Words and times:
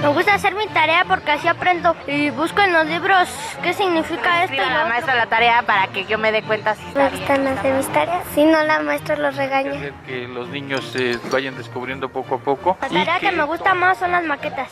Me 0.00 0.08
gusta 0.08 0.34
hacer 0.34 0.54
mi 0.54 0.66
tarea 0.68 1.04
porque 1.06 1.32
así 1.32 1.46
aprendo 1.46 1.94
y 2.06 2.30
busco 2.30 2.62
en 2.62 2.72
los 2.72 2.86
libros 2.86 3.28
qué 3.62 3.74
significa 3.74 4.44
esto. 4.44 4.54
y 4.54 4.58
la 4.58 4.86
maestra 4.86 5.14
la 5.14 5.26
tarea 5.26 5.62
para 5.62 5.88
que 5.88 6.06
yo 6.06 6.16
me 6.16 6.32
dé 6.32 6.42
cuenta 6.42 6.74
si 6.74 6.82
Me 6.94 7.10
gustan 7.10 7.46
hacer 7.46 7.74
mis 7.74 7.86
tareas. 7.88 8.24
Si 8.34 8.44
no, 8.44 8.62
la 8.62 8.80
maestra 8.80 9.16
los 9.16 9.36
regaña. 9.36 9.92
Que 10.06 10.26
los 10.26 10.48
niños 10.48 10.86
se 10.90 11.18
vayan 11.30 11.54
descubriendo 11.56 12.08
poco 12.08 12.36
a 12.36 12.38
poco. 12.38 12.78
La 12.80 12.88
tarea 12.88 13.20
que 13.20 13.32
me 13.32 13.44
gusta 13.44 13.74
más 13.74 13.98
son 13.98 14.12
las 14.12 14.24
maquetas. 14.24 14.70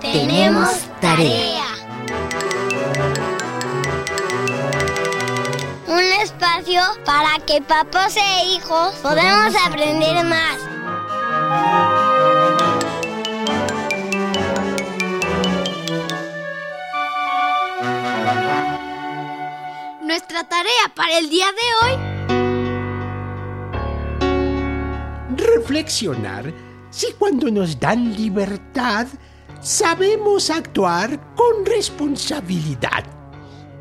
Tenemos 0.00 0.88
tarea. 1.00 1.64
Un 5.88 6.04
espacio 6.22 6.82
para 7.04 7.44
que 7.44 7.60
papás 7.62 8.16
e 8.16 8.44
hijos 8.46 8.94
podamos 9.02 9.54
aprender 9.66 10.24
más. 10.24 10.71
Nuestra 20.02 20.44
tarea 20.48 20.92
para 20.94 21.18
el 21.18 21.30
día 21.30 21.46
de 21.52 21.62
hoy. 21.80 21.96
Reflexionar 25.36 26.52
si 26.90 27.12
cuando 27.12 27.50
nos 27.50 27.80
dan 27.80 28.14
libertad 28.14 29.06
sabemos 29.62 30.50
actuar 30.50 31.18
con 31.34 31.64
responsabilidad. 31.64 33.04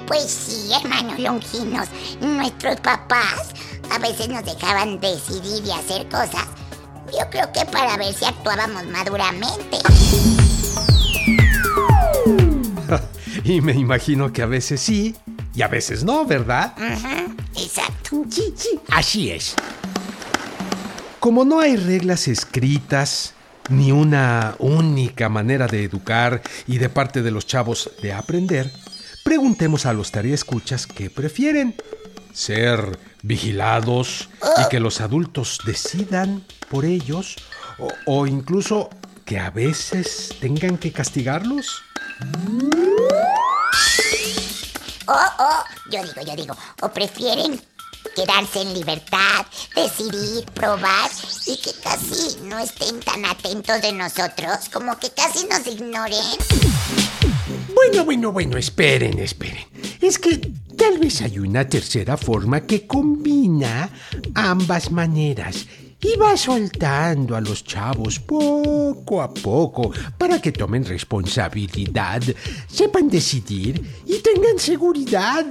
Pues 0.08 0.24
sí, 0.24 0.72
hermanos 0.74 1.20
longinos, 1.20 1.90
nuestros 2.22 2.80
papás 2.80 3.54
a 3.92 4.00
veces 4.00 4.30
nos 4.30 4.46
dejaban 4.46 5.00
decidir 5.00 5.66
y 5.66 5.72
hacer 5.72 6.08
cosas. 6.08 6.48
Yo 7.12 7.30
creo 7.30 7.52
que 7.52 7.66
para 7.66 7.98
ver 7.98 8.14
si 8.14 8.26
actuábamos 8.26 8.86
maduramente. 8.88 9.78
y 13.44 13.62
me 13.62 13.74
imagino 13.74 14.32
que 14.32 14.42
a 14.42 14.46
veces 14.46 14.82
sí 14.82 15.16
y 15.54 15.62
a 15.62 15.68
veces 15.68 16.04
no, 16.04 16.26
¿verdad? 16.26 16.74
Ajá, 16.78 17.26
exacto. 17.56 18.24
Sí, 18.30 18.54
sí, 18.56 18.80
así 18.90 19.32
es. 19.32 19.56
Como 21.20 21.46
no 21.46 21.60
hay 21.60 21.76
reglas 21.76 22.28
escritas, 22.28 23.34
ni 23.70 23.92
una 23.92 24.56
única 24.60 25.30
manera 25.30 25.68
de 25.68 25.84
educar 25.84 26.42
y 26.68 26.78
de 26.78 26.90
parte 26.90 27.22
de 27.22 27.32
los 27.32 27.46
chavos 27.46 27.92
de 28.02 28.14
aprender, 28.14 28.72
preguntemos 29.24 29.86
a 29.86 29.94
los 29.94 30.12
escuchas 30.14 30.88
qué 30.88 31.10
prefieren. 31.10 31.76
Ser 32.34 32.98
vigilados 33.24 34.30
y 34.58 34.70
que 34.70 34.80
los 34.80 35.02
adultos 35.02 35.60
decidan 35.66 36.44
por 36.72 36.86
ellos 36.86 37.36
o, 37.78 37.90
o 38.06 38.26
incluso 38.26 38.90
que 39.26 39.38
a 39.38 39.50
veces 39.50 40.34
tengan 40.40 40.78
que 40.78 40.94
castigarlos. 40.94 41.84
Oh, 45.08 45.14
oh, 45.40 45.64
yo 45.92 46.02
digo, 46.02 46.22
yo 46.26 46.36
digo, 46.36 46.58
o 46.82 46.90
prefieren 46.90 47.60
quedarse 48.16 48.62
en 48.62 48.74
libertad, 48.74 49.46
decidir, 49.76 50.46
probar 50.54 51.12
y 51.46 51.58
que 51.58 51.72
casi 51.84 52.40
no 52.44 52.58
estén 52.60 53.02
tan 53.02 53.26
atentos 53.26 53.82
de 53.82 53.92
nosotros, 53.92 54.70
como 54.72 54.98
que 54.98 55.10
casi 55.12 55.46
nos 55.48 55.68
ignoren. 55.68 56.38
Bueno, 57.76 58.06
bueno, 58.06 58.32
bueno, 58.32 58.58
esperen, 58.58 59.20
esperen. 59.20 59.66
Es 60.00 60.18
que 60.20 60.38
tal 60.78 61.00
vez 61.00 61.22
hay 61.22 61.40
una 61.40 61.68
tercera 61.68 62.16
forma 62.16 62.62
que 62.62 62.88
combina 62.88 63.90
ambas 64.36 64.92
maneras 64.92 65.66
y 66.02 66.16
va 66.18 66.36
soltando 66.36 67.36
a 67.36 67.42
los 67.42 67.64
chavos 67.64 68.20
poco 68.20 69.22
a 69.22 69.32
poco 69.34 69.92
para 70.18 70.42
que 70.42 70.52
tomen 70.52 70.84
responsabilidad, 70.86 72.22
sepan 72.68 73.08
decidir 73.10 74.02
y 74.06 74.20
tengan 74.20 74.58
seguridad. 74.58 75.46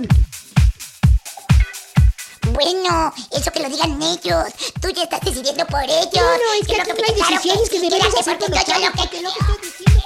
Bueno, 2.53 3.13
eso 3.31 3.53
que 3.53 3.61
lo 3.61 3.69
digan 3.69 4.03
ellos. 4.03 4.45
Tú 4.83 4.89
ya 4.91 5.05
estás 5.05 5.21
decidiendo 5.21 5.65
por 5.67 5.85
ellos. 5.85 6.11
No, 6.15 6.23
no, 6.23 6.53
es 6.61 6.67
que 6.67 6.77
lo 6.77 6.83
aquí 6.83 6.93
que 6.95 7.01
no 7.03 7.09
hay 7.09 7.15
decisiones 7.15 7.71
que 7.71 7.79
debemos 7.81 8.07
quédate 8.07 8.21
hacer 8.21 8.39
porque 8.39 8.53
con 8.53 8.55
los 8.55 8.67
yo 8.67 8.75
lo 8.75 8.81
chavos, 8.91 9.09
que- 9.11 9.23
lo 9.23 9.31
que 9.31 9.39
estoy 9.39 9.57
diciendo. 9.63 10.01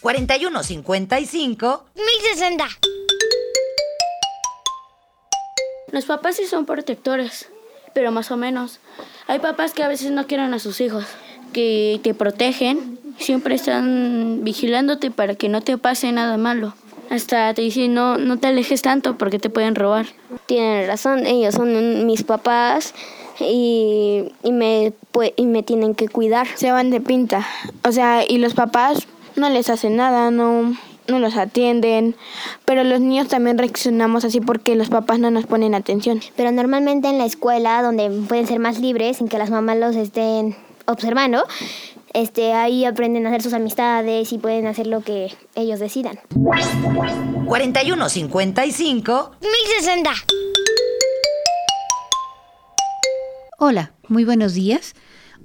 4155 0.00 1.84
1060. 1.96 2.68
Los 5.92 6.04
papás 6.04 6.36
sí 6.36 6.46
son 6.46 6.66
protectores, 6.66 7.48
pero 7.94 8.10
más 8.12 8.30
o 8.30 8.36
menos. 8.36 8.80
Hay 9.26 9.38
papás 9.38 9.72
que 9.72 9.82
a 9.82 9.88
veces 9.88 10.10
no 10.10 10.26
quieren 10.26 10.52
a 10.54 10.58
sus 10.58 10.80
hijos, 10.80 11.04
que 11.52 12.00
te 12.02 12.14
protegen, 12.14 12.98
siempre 13.18 13.54
están 13.54 14.40
vigilándote 14.42 15.10
para 15.10 15.34
que 15.34 15.48
no 15.48 15.60
te 15.62 15.78
pase 15.78 16.10
nada 16.12 16.36
malo. 16.36 16.74
Hasta 17.10 17.52
te 17.54 17.62
dicen 17.62 17.94
no, 17.94 18.16
no 18.18 18.38
te 18.38 18.48
alejes 18.48 18.82
tanto 18.82 19.16
porque 19.18 19.38
te 19.38 19.50
pueden 19.50 19.74
robar. 19.74 20.06
Tienen 20.46 20.86
razón, 20.86 21.26
ellos 21.26 21.54
son 21.54 22.06
mis 22.06 22.24
papás 22.24 22.94
y, 23.40 24.32
y, 24.42 24.52
me, 24.52 24.92
pue- 25.12 25.34
y 25.36 25.46
me 25.46 25.62
tienen 25.62 25.94
que 25.94 26.08
cuidar. 26.08 26.46
Se 26.54 26.72
van 26.72 26.90
de 26.90 27.00
pinta. 27.00 27.46
O 27.84 27.92
sea, 27.92 28.24
y 28.26 28.38
los 28.38 28.54
papás 28.54 29.06
no 29.36 29.48
les 29.50 29.68
hacen 29.70 29.96
nada, 29.96 30.30
no, 30.30 30.76
no 31.08 31.18
los 31.18 31.36
atienden. 31.36 32.16
Pero 32.64 32.84
los 32.84 33.00
niños 33.00 33.28
también 33.28 33.58
reaccionamos 33.58 34.24
así 34.24 34.40
porque 34.40 34.74
los 34.76 34.88
papás 34.88 35.18
no 35.18 35.30
nos 35.30 35.46
ponen 35.46 35.74
atención. 35.74 36.20
Pero 36.36 36.52
normalmente 36.52 37.08
en 37.08 37.18
la 37.18 37.26
escuela, 37.26 37.82
donde 37.82 38.10
pueden 38.28 38.46
ser 38.46 38.58
más 38.58 38.78
libres, 38.78 39.18
sin 39.18 39.28
que 39.28 39.38
las 39.38 39.50
mamás 39.50 39.76
los 39.78 39.96
estén 39.96 40.56
observando, 40.86 41.44
este, 42.12 42.52
ahí 42.52 42.84
aprenden 42.84 43.26
a 43.26 43.30
hacer 43.30 43.42
sus 43.42 43.54
amistades 43.54 44.32
y 44.32 44.38
pueden 44.38 44.66
hacer 44.66 44.86
lo 44.86 45.00
que 45.00 45.34
ellos 45.54 45.80
decidan. 45.80 46.20
4155 47.46 49.30
1060. 49.40 50.10
Hola, 53.58 53.92
muy 54.08 54.24
buenos 54.24 54.54
días. 54.54 54.94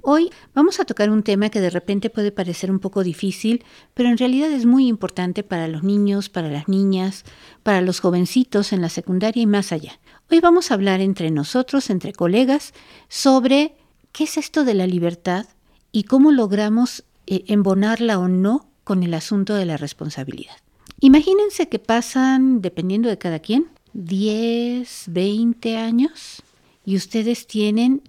Hoy 0.02 0.30
vamos 0.54 0.80
a 0.80 0.84
tocar 0.84 1.10
un 1.10 1.22
tema 1.22 1.50
que 1.50 1.60
de 1.60 1.70
repente 1.70 2.10
puede 2.10 2.32
parecer 2.32 2.70
un 2.70 2.78
poco 2.78 3.02
difícil, 3.02 3.64
pero 3.94 4.08
en 4.08 4.18
realidad 4.18 4.50
es 4.50 4.64
muy 4.64 4.86
importante 4.86 5.42
para 5.42 5.68
los 5.68 5.82
niños, 5.82 6.28
para 6.28 6.48
las 6.48 6.68
niñas, 6.68 7.24
para 7.62 7.80
los 7.80 8.00
jovencitos 8.00 8.72
en 8.72 8.80
la 8.80 8.88
secundaria 8.88 9.42
y 9.42 9.46
más 9.46 9.72
allá. 9.72 10.00
Hoy 10.30 10.40
vamos 10.40 10.70
a 10.70 10.74
hablar 10.74 11.00
entre 11.00 11.30
nosotros, 11.30 11.90
entre 11.90 12.12
colegas, 12.12 12.72
sobre 13.08 13.74
qué 14.12 14.24
es 14.24 14.36
esto 14.38 14.64
de 14.64 14.74
la 14.74 14.86
libertad 14.86 15.46
y 15.92 16.04
cómo 16.04 16.32
logramos 16.32 17.04
eh, 17.26 17.44
embonarla 17.48 18.18
o 18.18 18.28
no 18.28 18.68
con 18.84 19.02
el 19.02 19.14
asunto 19.14 19.54
de 19.54 19.66
la 19.66 19.76
responsabilidad. 19.76 20.56
Imagínense 21.00 21.68
que 21.68 21.78
pasan, 21.78 22.60
dependiendo 22.60 23.08
de 23.08 23.18
cada 23.18 23.38
quien, 23.38 23.68
10, 23.92 25.04
20 25.08 25.76
años 25.76 26.42
y 26.84 26.96
ustedes 26.96 27.46
tienen 27.46 28.02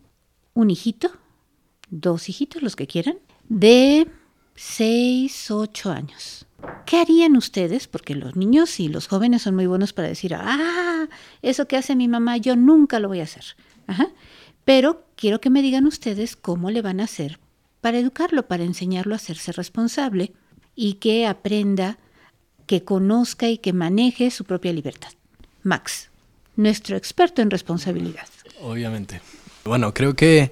un 0.54 0.70
hijito, 0.70 1.12
dos 1.92 2.30
hijitos, 2.30 2.64
los 2.64 2.76
que 2.76 2.88
quieran, 2.88 3.20
de 3.48 4.08
6, 4.56 5.52
8 5.52 5.92
años. 5.92 6.48
¿Qué 6.86 6.98
harían 6.98 7.38
ustedes? 7.38 7.88
Porque 7.88 8.16
los 8.16 8.36
niños 8.36 8.80
y 8.80 8.88
los 8.88 9.08
jóvenes 9.08 9.44
son 9.44 9.56
muy 9.56 9.68
buenos 9.68 9.94
para 9.94 10.08
decir, 10.08 10.34
ah, 10.36 11.08
eso 11.42 11.68
que 11.68 11.78
hace 11.78 11.96
mi 11.96 12.08
mamá, 12.08 12.38
yo 12.38 12.56
nunca 12.56 13.00
lo 13.00 13.08
voy 13.08 13.20
a 13.20 13.24
hacer. 13.24 13.44
Ajá. 13.88 14.08
Pero 14.66 15.06
quiero 15.16 15.42
que 15.42 15.50
me 15.50 15.62
digan 15.62 15.86
ustedes 15.86 16.36
cómo 16.36 16.72
le 16.72 16.82
van 16.82 17.00
a 17.00 17.06
hacer 17.06 17.40
para 17.82 17.98
educarlo, 17.98 18.48
para 18.48 18.64
enseñarlo 18.64 19.14
a 19.14 19.18
hacerse 19.18 19.52
responsable 19.52 20.34
y 20.76 20.94
que 20.94 21.26
aprenda, 21.26 21.98
que 22.68 22.84
conozca 22.84 23.50
y 23.50 23.58
que 23.58 23.74
maneje 23.74 24.30
su 24.30 24.46
propia 24.46 24.72
libertad. 24.72 25.10
Max, 25.64 26.10
nuestro 26.56 26.96
experto 26.96 27.42
en 27.42 27.50
responsabilidad. 27.50 28.28
Obviamente. 28.62 29.22
Bueno, 29.66 29.94
creo 29.94 30.16
que 30.16 30.52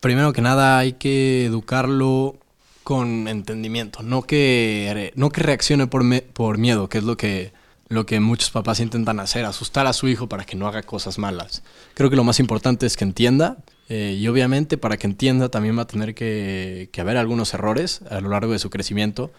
primero 0.00 0.32
que 0.32 0.42
nada 0.42 0.78
hay 0.78 0.94
que 0.94 1.46
educarlo 1.46 2.36
con 2.84 3.28
entendimiento, 3.28 4.02
no 4.02 4.22
que, 4.22 5.12
no 5.14 5.30
que 5.30 5.42
reaccione 5.42 5.86
por, 5.86 6.04
me- 6.04 6.22
por 6.22 6.56
miedo, 6.58 6.88
que 6.88 6.98
es 6.98 7.04
lo 7.04 7.16
que, 7.16 7.52
lo 7.88 8.06
que 8.06 8.18
muchos 8.20 8.50
papás 8.50 8.80
intentan 8.80 9.20
hacer, 9.20 9.44
asustar 9.44 9.86
a 9.86 9.92
su 9.92 10.08
hijo 10.08 10.28
para 10.28 10.44
que 10.44 10.56
no 10.56 10.66
haga 10.66 10.82
cosas 10.82 11.18
malas. 11.18 11.62
Creo 11.94 12.08
que 12.10 12.16
lo 12.16 12.24
más 12.24 12.40
importante 12.40 12.86
es 12.86 12.96
que 12.96 13.04
entienda 13.04 13.58
eh, 13.90 14.16
y 14.18 14.26
obviamente 14.28 14.78
para 14.78 14.96
que 14.96 15.06
entienda 15.06 15.50
también 15.50 15.76
va 15.76 15.82
a 15.82 15.86
tener 15.86 16.14
que, 16.14 16.88
que 16.92 17.00
haber 17.00 17.16
algunos 17.18 17.52
errores 17.52 18.00
a 18.10 18.20
lo 18.20 18.30
largo 18.30 18.52
de 18.52 18.58
su 18.58 18.70
crecimiento. 18.70 19.30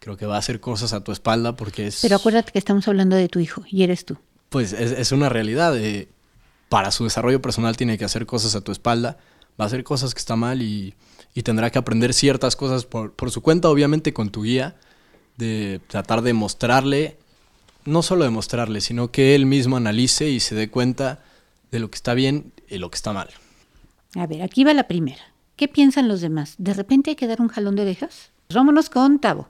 Creo 0.00 0.16
que 0.16 0.26
va 0.26 0.36
a 0.36 0.38
hacer 0.38 0.60
cosas 0.60 0.92
a 0.92 1.02
tu 1.02 1.12
espalda 1.12 1.56
porque 1.56 1.86
es... 1.86 2.00
Pero 2.02 2.16
acuérdate 2.16 2.52
que 2.52 2.58
estamos 2.58 2.86
hablando 2.88 3.16
de 3.16 3.28
tu 3.28 3.38
hijo 3.40 3.62
y 3.70 3.82
eres 3.84 4.04
tú. 4.04 4.16
Pues 4.50 4.72
es, 4.72 4.92
es 4.92 5.12
una 5.12 5.28
realidad. 5.28 5.76
eh, 5.78 6.08
para 6.68 6.90
su 6.90 7.04
desarrollo 7.04 7.40
personal 7.40 7.76
tiene 7.76 7.96
que 7.96 8.04
hacer 8.04 8.26
cosas 8.26 8.56
a 8.56 8.60
tu 8.60 8.72
espalda, 8.72 9.16
va 9.58 9.64
a 9.64 9.66
hacer 9.66 9.84
cosas 9.84 10.14
que 10.14 10.18
está 10.18 10.36
mal 10.36 10.62
y, 10.62 10.94
y 11.34 11.42
tendrá 11.42 11.70
que 11.70 11.78
aprender 11.78 12.14
ciertas 12.14 12.56
cosas 12.56 12.84
por, 12.84 13.12
por 13.12 13.30
su 13.30 13.42
cuenta, 13.42 13.68
obviamente 13.68 14.12
con 14.12 14.30
tu 14.30 14.42
guía, 14.42 14.76
de 15.36 15.80
tratar 15.86 16.22
de 16.22 16.32
mostrarle, 16.32 17.16
no 17.84 18.02
solo 18.02 18.24
de 18.24 18.30
mostrarle, 18.30 18.80
sino 18.80 19.10
que 19.10 19.34
él 19.34 19.46
mismo 19.46 19.76
analice 19.76 20.28
y 20.28 20.40
se 20.40 20.54
dé 20.54 20.70
cuenta 20.70 21.22
de 21.70 21.78
lo 21.78 21.90
que 21.90 21.96
está 21.96 22.14
bien 22.14 22.52
y 22.68 22.78
lo 22.78 22.90
que 22.90 22.96
está 22.96 23.12
mal. 23.12 23.28
A 24.14 24.26
ver, 24.26 24.42
aquí 24.42 24.64
va 24.64 24.72
la 24.72 24.88
primera. 24.88 25.22
¿Qué 25.56 25.68
piensan 25.68 26.08
los 26.08 26.20
demás? 26.20 26.54
¿De 26.58 26.74
repente 26.74 27.10
hay 27.10 27.16
que 27.16 27.26
dar 27.26 27.40
un 27.40 27.48
jalón 27.48 27.76
de 27.76 27.82
orejas? 27.82 28.30
Vámonos 28.52 28.90
con 28.90 29.18
Tavo. 29.18 29.48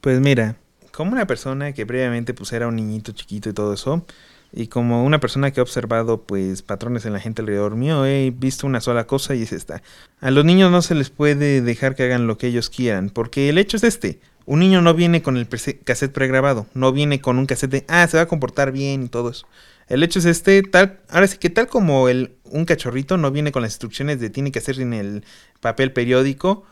Pues 0.00 0.20
mira, 0.20 0.56
como 0.92 1.12
una 1.12 1.26
persona 1.26 1.72
que 1.72 1.86
previamente 1.86 2.34
pues 2.34 2.52
era 2.52 2.68
un 2.68 2.76
niñito 2.76 3.12
chiquito 3.12 3.50
y 3.50 3.52
todo 3.52 3.74
eso, 3.74 4.06
y 4.52 4.68
como 4.68 5.04
una 5.04 5.20
persona 5.20 5.50
que 5.50 5.60
ha 5.60 5.62
observado 5.62 6.22
pues 6.22 6.62
patrones 6.62 7.04
en 7.06 7.12
la 7.12 7.20
gente 7.20 7.42
alrededor 7.42 7.76
mío, 7.76 8.04
he 8.06 8.30
visto 8.30 8.66
una 8.66 8.80
sola 8.80 9.06
cosa 9.06 9.34
y 9.34 9.42
es 9.42 9.52
esta. 9.52 9.82
A 10.20 10.30
los 10.30 10.44
niños 10.44 10.70
no 10.70 10.82
se 10.82 10.94
les 10.94 11.10
puede 11.10 11.60
dejar 11.60 11.94
que 11.94 12.04
hagan 12.04 12.26
lo 12.26 12.38
que 12.38 12.46
ellos 12.48 12.70
quieran, 12.70 13.10
porque 13.10 13.48
el 13.48 13.58
hecho 13.58 13.76
es 13.76 13.84
este. 13.84 14.20
Un 14.46 14.60
niño 14.60 14.80
no 14.80 14.94
viene 14.94 15.22
con 15.22 15.36
el 15.36 15.48
cassette 15.48 16.12
pregrabado, 16.12 16.66
no 16.72 16.92
viene 16.92 17.20
con 17.20 17.38
un 17.38 17.46
cassette 17.46 17.70
de, 17.70 17.84
ah, 17.88 18.06
se 18.06 18.16
va 18.16 18.24
a 18.24 18.28
comportar 18.28 18.70
bien 18.70 19.02
y 19.02 19.08
todo 19.08 19.30
eso. 19.30 19.46
El 19.88 20.02
hecho 20.02 20.20
es 20.20 20.24
este, 20.24 20.62
tal, 20.62 21.00
ahora 21.10 21.26
sí 21.26 21.38
que 21.38 21.50
tal 21.50 21.66
como 21.66 22.08
el, 22.08 22.36
un 22.44 22.64
cachorrito 22.64 23.16
no 23.16 23.30
viene 23.30 23.52
con 23.52 23.62
las 23.62 23.72
instrucciones 23.72 24.20
de 24.20 24.30
tiene 24.30 24.52
que 24.52 24.58
hacer 24.58 24.80
en 24.80 24.94
el 24.94 25.24
papel 25.60 25.92
periódico, 25.92 26.64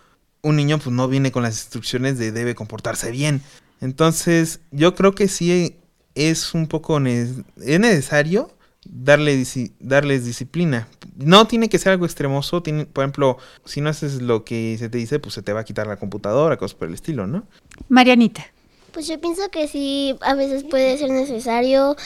un 0.42 0.56
niño 0.56 0.78
pues 0.78 0.94
no 0.94 1.08
viene 1.08 1.32
con 1.32 1.42
las 1.42 1.54
instrucciones 1.54 2.18
de 2.18 2.32
debe 2.32 2.54
comportarse 2.54 3.10
bien. 3.10 3.40
Entonces, 3.80 4.60
yo 4.70 4.94
creo 4.94 5.14
que 5.14 5.28
sí 5.28 5.76
es 6.14 6.54
un 6.54 6.66
poco 6.66 6.98
es 6.98 7.34
necesario 7.56 8.50
darle 8.84 9.44
darles 9.80 10.24
disciplina. 10.24 10.88
No 11.16 11.46
tiene 11.46 11.68
que 11.68 11.78
ser 11.78 11.92
algo 11.92 12.06
extremoso, 12.06 12.62
tiene, 12.62 12.86
por 12.86 13.04
ejemplo, 13.04 13.38
si 13.64 13.80
no 13.80 13.90
haces 13.90 14.20
lo 14.20 14.44
que 14.44 14.76
se 14.78 14.88
te 14.88 14.98
dice, 14.98 15.18
pues 15.18 15.34
se 15.34 15.42
te 15.42 15.52
va 15.52 15.60
a 15.60 15.64
quitar 15.64 15.86
la 15.86 15.96
computadora, 15.96 16.56
cosas 16.56 16.74
por 16.74 16.88
el 16.88 16.94
estilo, 16.94 17.26
¿no? 17.26 17.44
Marianita. 17.88 18.46
Pues 18.92 19.08
yo 19.08 19.20
pienso 19.20 19.50
que 19.50 19.66
sí, 19.68 20.16
a 20.20 20.34
veces 20.34 20.64
puede 20.64 20.96
ser 20.98 21.10
necesario 21.10 21.96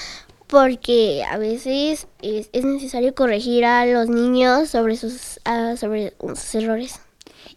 porque 0.47 1.23
a 1.25 1.37
veces 1.37 2.09
es, 2.23 2.49
necesario 2.65 3.15
corregir 3.15 3.65
a 3.65 3.85
los 3.87 4.09
niños 4.09 4.71
sobre 4.71 4.97
sus, 4.97 5.41
sobre 5.77 6.15
sus 6.19 6.55
errores. 6.55 7.01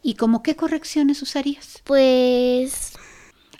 ¿Y 0.04 0.16
como 0.16 0.44
qué 0.44 0.56
correcciones 0.56 1.22
usarías? 1.22 1.82
Pues... 1.86 2.94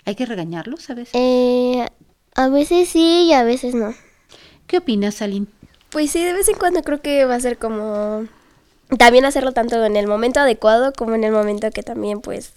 ¿Hay 0.04 0.16
que 0.16 0.26
regañarlos 0.26 0.90
a 0.90 0.94
veces? 0.94 1.14
Eh, 1.14 1.86
a 2.34 2.48
veces 2.48 2.88
sí 2.88 3.26
y 3.28 3.32
a 3.32 3.44
veces 3.44 3.74
no. 3.74 3.94
¿Qué 4.66 4.78
opinas, 4.78 5.22
Aline? 5.22 5.46
Pues 5.90 6.10
sí, 6.10 6.24
de 6.24 6.32
vez 6.32 6.48
en 6.48 6.56
cuando 6.56 6.82
creo 6.82 7.00
que 7.00 7.24
va 7.24 7.34
a 7.34 7.40
ser 7.40 7.58
como 7.58 8.26
también 8.98 9.24
hacerlo 9.24 9.52
tanto 9.52 9.84
en 9.84 9.96
el 9.96 10.06
momento 10.06 10.40
adecuado 10.40 10.92
como 10.92 11.14
en 11.14 11.24
el 11.24 11.32
momento 11.32 11.70
que 11.70 11.82
también 11.82 12.20
pues 12.20 12.52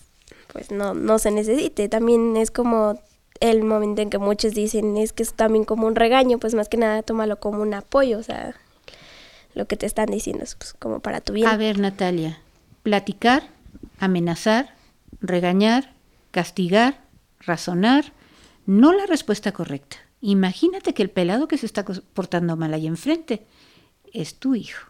pues 0.51 0.71
no 0.71 0.93
no 0.93 1.19
se 1.19 1.31
necesite. 1.31 1.89
También 1.89 2.37
es 2.37 2.51
como 2.51 2.99
el 3.39 3.63
momento 3.63 4.01
en 4.01 4.09
que 4.09 4.17
muchos 4.17 4.53
dicen 4.53 4.97
es 4.97 5.13
que 5.13 5.23
es 5.23 5.33
también 5.33 5.65
como 5.65 5.87
un 5.87 5.95
regaño, 5.95 6.37
pues 6.37 6.55
más 6.55 6.69
que 6.69 6.77
nada 6.77 7.03
tómalo 7.03 7.39
como 7.39 7.61
un 7.61 7.73
apoyo, 7.73 8.17
o 8.17 8.23
sea, 8.23 8.55
lo 9.53 9.67
que 9.67 9.77
te 9.77 9.85
están 9.85 10.07
diciendo 10.07 10.43
es 10.43 10.55
pues, 10.55 10.73
como 10.73 10.99
para 10.99 11.21
tu 11.21 11.33
bien. 11.33 11.47
A 11.47 11.57
ver, 11.57 11.79
Natalia, 11.79 12.39
platicar, 12.83 13.43
amenazar, 13.99 14.73
regañar, 15.19 15.93
castigar, 16.31 17.01
razonar, 17.39 18.13
no 18.65 18.93
la 18.93 19.05
respuesta 19.05 19.51
correcta. 19.51 19.97
Imagínate 20.21 20.93
que 20.93 21.03
el 21.03 21.09
pelado 21.09 21.47
que 21.47 21.57
se 21.57 21.65
está 21.65 21.85
portando 21.85 22.55
mal 22.55 22.73
ahí 22.73 22.87
enfrente 22.87 23.45
es 24.13 24.35
tu 24.35 24.55
hijo. 24.55 24.87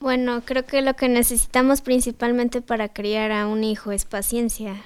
Bueno, 0.00 0.42
creo 0.44 0.64
que 0.64 0.82
lo 0.82 0.94
que 0.94 1.08
necesitamos 1.08 1.80
principalmente 1.80 2.62
para 2.62 2.92
criar 2.92 3.32
a 3.32 3.46
un 3.46 3.64
hijo 3.64 3.92
es 3.92 4.04
paciencia, 4.04 4.76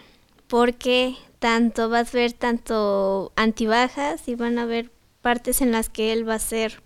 porque 0.47 1.17
tanto 1.39 1.89
vas 1.89 2.15
a 2.15 2.19
ver 2.19 2.33
tanto 2.33 3.33
antibajas 3.37 4.27
y 4.29 4.35
van 4.35 4.59
a 4.59 4.63
haber 4.63 4.91
partes 5.21 5.61
en 5.61 5.73
las 5.73 5.89
que 5.89 6.13
él 6.13 6.29
va 6.29 6.35
a 6.35 6.39
ser 6.39 6.83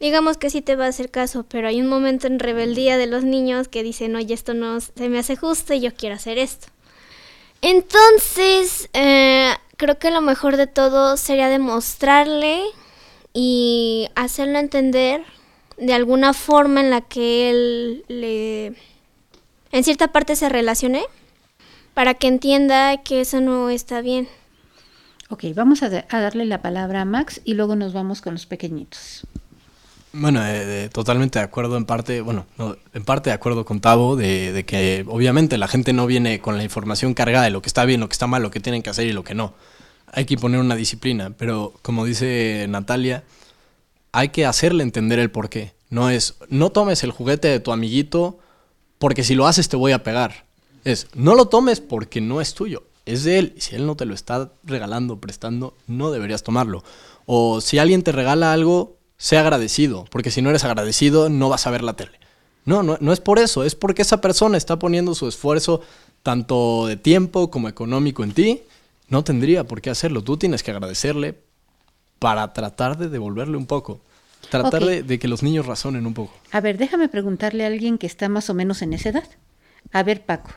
digamos 0.00 0.36
que 0.36 0.50
sí 0.50 0.62
te 0.62 0.76
va 0.76 0.86
a 0.86 0.88
hacer 0.88 1.10
caso, 1.10 1.44
pero 1.48 1.68
hay 1.68 1.80
un 1.80 1.88
momento 1.88 2.26
en 2.26 2.38
rebeldía 2.38 2.96
de 2.96 3.06
los 3.06 3.24
niños 3.24 3.68
que 3.68 3.82
dicen, 3.82 4.14
oye, 4.16 4.34
esto 4.34 4.54
no 4.54 4.80
se 4.80 5.08
me 5.08 5.18
hace 5.18 5.36
justo 5.36 5.74
y 5.74 5.80
yo 5.80 5.94
quiero 5.94 6.14
hacer 6.14 6.38
esto. 6.38 6.68
Entonces, 7.60 8.88
eh, 8.92 9.54
creo 9.78 9.98
que 9.98 10.10
lo 10.10 10.20
mejor 10.20 10.58
de 10.58 10.66
todo 10.66 11.16
sería 11.16 11.48
demostrarle 11.48 12.60
y 13.32 14.08
hacerlo 14.16 14.58
entender 14.58 15.22
de 15.78 15.94
alguna 15.94 16.34
forma 16.34 16.80
en 16.80 16.90
la 16.90 17.00
que 17.00 17.48
él 17.48 18.04
le 18.08 18.74
en 19.70 19.84
cierta 19.84 20.08
parte 20.08 20.34
se 20.36 20.48
relacione 20.48 21.04
para 21.94 22.14
que 22.14 22.26
entienda 22.26 22.98
que 23.02 23.20
eso 23.20 23.40
no 23.40 23.70
está 23.70 24.00
bien. 24.00 24.28
Ok, 25.30 25.44
vamos 25.54 25.82
a, 25.82 25.88
darle 25.88 26.46
la 26.46 26.62
palabra 26.62 27.02
a 27.02 27.04
Max 27.04 27.40
y 27.44 27.54
luego 27.54 27.76
nos 27.76 27.92
vamos 27.92 28.22
con 28.22 28.32
los 28.32 28.46
pequeñitos. 28.46 29.26
Bueno, 30.20 30.40
eh, 30.44 30.88
totalmente 30.92 31.38
de 31.38 31.44
acuerdo 31.44 31.76
en 31.76 31.84
parte, 31.84 32.20
bueno, 32.20 32.46
en 32.92 33.04
parte 33.04 33.30
de 33.30 33.34
acuerdo 33.34 33.64
con 33.64 33.80
Tavo 33.80 34.16
de, 34.16 34.52
de, 34.52 34.64
que 34.64 35.04
obviamente 35.06 35.58
la 35.58 35.68
gente 35.68 35.92
no 35.92 36.06
viene 36.06 36.40
con 36.40 36.56
la 36.56 36.64
información 36.64 37.14
cargada 37.14 37.44
de 37.44 37.50
lo 37.50 37.62
que 37.62 37.68
está 37.68 37.84
bien, 37.84 38.00
lo 38.00 38.08
que 38.08 38.14
está 38.14 38.26
mal, 38.26 38.42
lo 38.42 38.50
que 38.50 38.60
tienen 38.60 38.82
que 38.82 38.90
hacer 38.90 39.06
y 39.06 39.12
lo 39.12 39.22
que 39.22 39.34
no 39.34 39.54
hay 40.12 40.24
que 40.24 40.36
poner 40.36 40.60
una 40.60 40.76
disciplina, 40.76 41.30
pero 41.30 41.74
como 41.82 42.04
dice 42.04 42.66
Natalia, 42.68 43.24
hay 44.12 44.30
que 44.30 44.46
hacerle 44.46 44.82
entender 44.82 45.18
el 45.18 45.30
por 45.30 45.48
qué. 45.48 45.74
No 45.90 46.10
es, 46.10 46.36
no 46.48 46.70
tomes 46.70 47.02
el 47.04 47.10
juguete 47.10 47.48
de 47.48 47.60
tu 47.60 47.72
amiguito 47.72 48.38
porque 48.98 49.24
si 49.24 49.34
lo 49.34 49.46
haces 49.46 49.68
te 49.68 49.76
voy 49.76 49.92
a 49.92 50.02
pegar. 50.02 50.46
Es, 50.84 51.08
no 51.14 51.34
lo 51.34 51.46
tomes 51.46 51.80
porque 51.80 52.20
no 52.20 52.40
es 52.40 52.54
tuyo, 52.54 52.84
es 53.06 53.24
de 53.24 53.38
él. 53.38 53.54
Y 53.56 53.60
si 53.60 53.76
él 53.76 53.86
no 53.86 53.96
te 53.96 54.04
lo 54.04 54.14
está 54.14 54.50
regalando, 54.64 55.20
prestando, 55.20 55.76
no 55.86 56.10
deberías 56.10 56.42
tomarlo. 56.42 56.82
O 57.26 57.60
si 57.60 57.78
alguien 57.78 58.02
te 58.02 58.12
regala 58.12 58.52
algo, 58.52 58.97
sé 59.18 59.36
agradecido, 59.36 60.06
porque 60.10 60.30
si 60.30 60.40
no 60.40 60.50
eres 60.50 60.64
agradecido 60.64 61.28
no 61.28 61.50
vas 61.50 61.66
a 61.66 61.70
ver 61.70 61.82
la 61.82 61.94
tele. 61.94 62.18
No, 62.64 62.82
no, 62.82 62.96
no 63.00 63.12
es 63.12 63.20
por 63.20 63.38
eso, 63.38 63.64
es 63.64 63.74
porque 63.74 64.02
esa 64.02 64.20
persona 64.20 64.56
está 64.56 64.78
poniendo 64.78 65.14
su 65.14 65.28
esfuerzo 65.28 65.82
tanto 66.22 66.86
de 66.86 66.96
tiempo 66.96 67.50
como 67.50 67.68
económico 67.68 68.24
en 68.24 68.32
ti 68.32 68.62
no 69.08 69.24
tendría 69.24 69.64
por 69.64 69.80
qué 69.80 69.90
hacerlo. 69.90 70.22
Tú 70.22 70.36
tienes 70.36 70.62
que 70.62 70.70
agradecerle 70.70 71.38
para 72.18 72.52
tratar 72.52 72.98
de 72.98 73.08
devolverle 73.08 73.56
un 73.56 73.66
poco. 73.66 74.00
Tratar 74.50 74.84
de, 74.84 75.18
que 75.18 75.28
los 75.28 75.42
niños 75.42 75.66
razonen 75.66 76.06
un 76.06 76.14
poco. 76.14 76.32
A 76.52 76.60
ver, 76.60 76.78
déjame 76.78 77.08
preguntarle 77.08 77.64
a 77.64 77.66
alguien 77.66 77.98
que 77.98 78.06
está 78.06 78.28
más 78.28 78.48
o 78.50 78.54
menos 78.54 78.82
en 78.82 78.92
esa 78.92 79.08
edad. 79.08 79.28
A 79.92 80.02
ver, 80.02 80.24
Paco, 80.24 80.50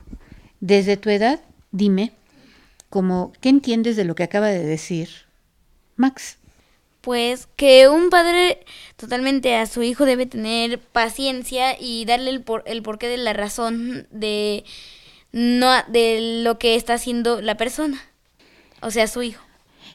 desde 0.59 0.97
tu 0.97 1.09
edad, 1.09 1.41
dime, 1.71 2.13
como, 2.89 3.33
¿qué 3.41 3.49
entiendes 3.49 3.95
de 3.95 4.05
lo 4.05 4.15
que 4.15 4.23
acaba 4.23 4.47
de 4.47 4.63
decir 4.63 5.09
Max? 5.95 6.37
Pues 7.01 7.47
que 7.55 7.89
un 7.89 8.09
padre 8.09 8.63
totalmente 8.95 9.55
a 9.55 9.65
su 9.65 9.81
hijo 9.81 10.05
debe 10.05 10.27
tener 10.27 10.79
paciencia 10.79 11.75
y 11.79 12.05
darle 12.05 12.29
el, 12.29 12.41
por, 12.41 12.63
el 12.67 12.83
porqué 12.83 13.07
de 13.07 13.17
la 13.17 13.33
razón 13.33 14.07
de, 14.11 14.63
no, 15.31 15.71
de 15.87 16.41
lo 16.43 16.59
que 16.59 16.75
está 16.75 16.93
haciendo 16.93 17.41
la 17.41 17.57
persona 17.57 18.01
o 18.81 18.91
sea, 18.91 19.07
su 19.07 19.21
hijo. 19.21 19.43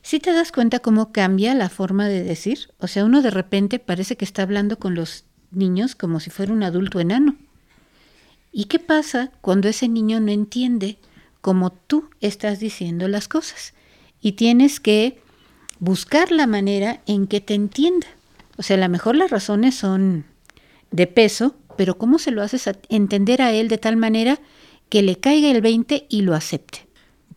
Si 0.02 0.20
te 0.20 0.32
das 0.32 0.52
cuenta 0.52 0.78
cómo 0.78 1.12
cambia 1.12 1.54
la 1.54 1.68
forma 1.68 2.08
de 2.08 2.22
decir, 2.22 2.70
o 2.78 2.86
sea, 2.86 3.04
uno 3.04 3.22
de 3.22 3.30
repente 3.30 3.78
parece 3.78 4.16
que 4.16 4.24
está 4.24 4.42
hablando 4.42 4.78
con 4.78 4.94
los 4.94 5.24
niños 5.50 5.94
como 5.94 6.20
si 6.20 6.30
fuera 6.30 6.52
un 6.52 6.62
adulto 6.62 7.00
enano. 7.00 7.36
¿Y 8.52 8.64
qué 8.66 8.78
pasa 8.78 9.32
cuando 9.40 9.68
ese 9.68 9.88
niño 9.88 10.20
no 10.20 10.30
entiende 10.30 10.98
cómo 11.40 11.72
tú 11.72 12.08
estás 12.20 12.60
diciendo 12.60 13.08
las 13.08 13.28
cosas? 13.28 13.74
Y 14.20 14.32
tienes 14.32 14.80
que 14.80 15.20
buscar 15.78 16.30
la 16.30 16.46
manera 16.46 17.00
en 17.06 17.26
que 17.26 17.40
te 17.40 17.54
entienda. 17.54 18.06
O 18.56 18.62
sea, 18.62 18.76
a 18.76 18.80
lo 18.80 18.88
mejor 18.88 19.16
las 19.16 19.30
razones 19.30 19.74
son 19.74 20.24
de 20.90 21.06
peso, 21.06 21.56
pero 21.76 21.98
¿cómo 21.98 22.18
se 22.18 22.30
lo 22.30 22.42
haces 22.42 22.68
entender 22.88 23.42
a 23.42 23.52
él 23.52 23.68
de 23.68 23.78
tal 23.78 23.96
manera 23.96 24.40
que 24.88 25.02
le 25.02 25.16
caiga 25.16 25.50
el 25.50 25.60
20 25.60 26.06
y 26.08 26.22
lo 26.22 26.34
acepte? 26.34 26.86